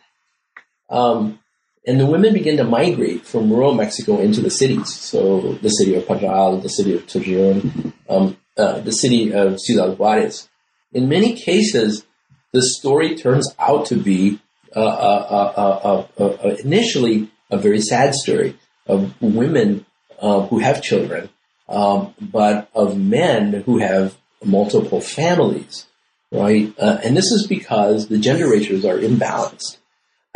[0.90, 1.40] Um,
[1.86, 4.92] and the women begin to migrate from rural Mexico into the cities.
[4.94, 9.98] So the city of Parral, the city of Torreon, um, uh, the city of Ciudad
[9.98, 10.48] Juarez.
[10.92, 12.06] In many cases,
[12.52, 14.40] the story turns out to be
[14.74, 19.86] uh, uh, uh, uh, uh, initially a very sad story of women
[20.20, 21.28] who have children,
[21.68, 25.86] um, but of men who have multiple families,
[26.32, 26.72] right?
[26.78, 29.78] And this is because the gender ratios are imbalanced.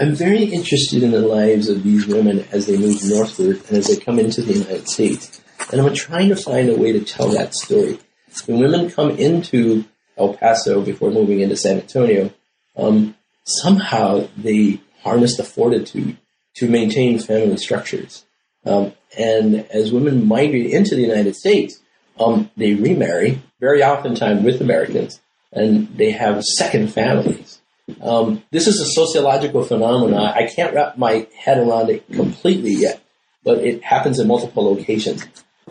[0.00, 3.88] I'm very interested in the lives of these women as they move northward and as
[3.88, 5.40] they come into the United States.
[5.72, 7.98] And I'm trying to find a way to tell that story.
[8.46, 9.84] When women come into
[10.16, 12.32] El Paso before moving into San Antonio,
[12.76, 16.16] um, somehow they harness the fortitude
[16.54, 18.24] to maintain family structures.
[18.64, 21.80] Um, and as women migrate into the United States,
[22.20, 25.20] um, they remarry, very oftentimes with Americans,
[25.52, 27.57] and they have second families.
[28.00, 30.20] Um, this is a sociological phenomenon.
[30.20, 33.02] I can't wrap my head around it completely yet,
[33.44, 35.24] but it happens in multiple locations.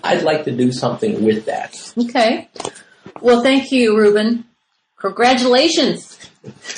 [0.03, 1.75] I'd like to do something with that.
[1.97, 2.49] Okay.
[3.21, 4.45] Well, thank you, Ruben.
[4.97, 6.17] Congratulations.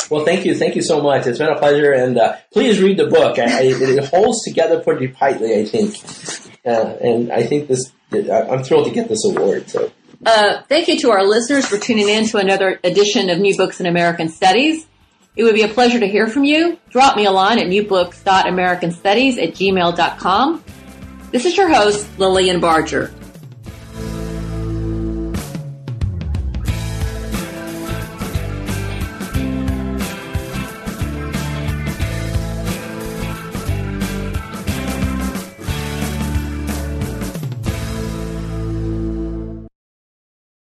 [0.09, 1.27] Well, thank you, thank you so much.
[1.27, 3.37] It's been a pleasure, and uh, please read the book.
[3.37, 5.95] I, I, it holds together pretty tightly, I think,
[6.65, 7.91] uh, and I think this.
[8.11, 9.69] I'm thrilled to get this award.
[9.69, 9.91] So,
[10.25, 13.79] Uh, thank you to our listeners for tuning in to another edition of New Books
[13.79, 14.87] in American Studies.
[15.39, 16.77] It would be a pleasure to hear from you.
[16.89, 20.63] Drop me a line at newbooks.americanstudies at gmail.com.
[21.31, 23.13] This is your host, Lillian Barger.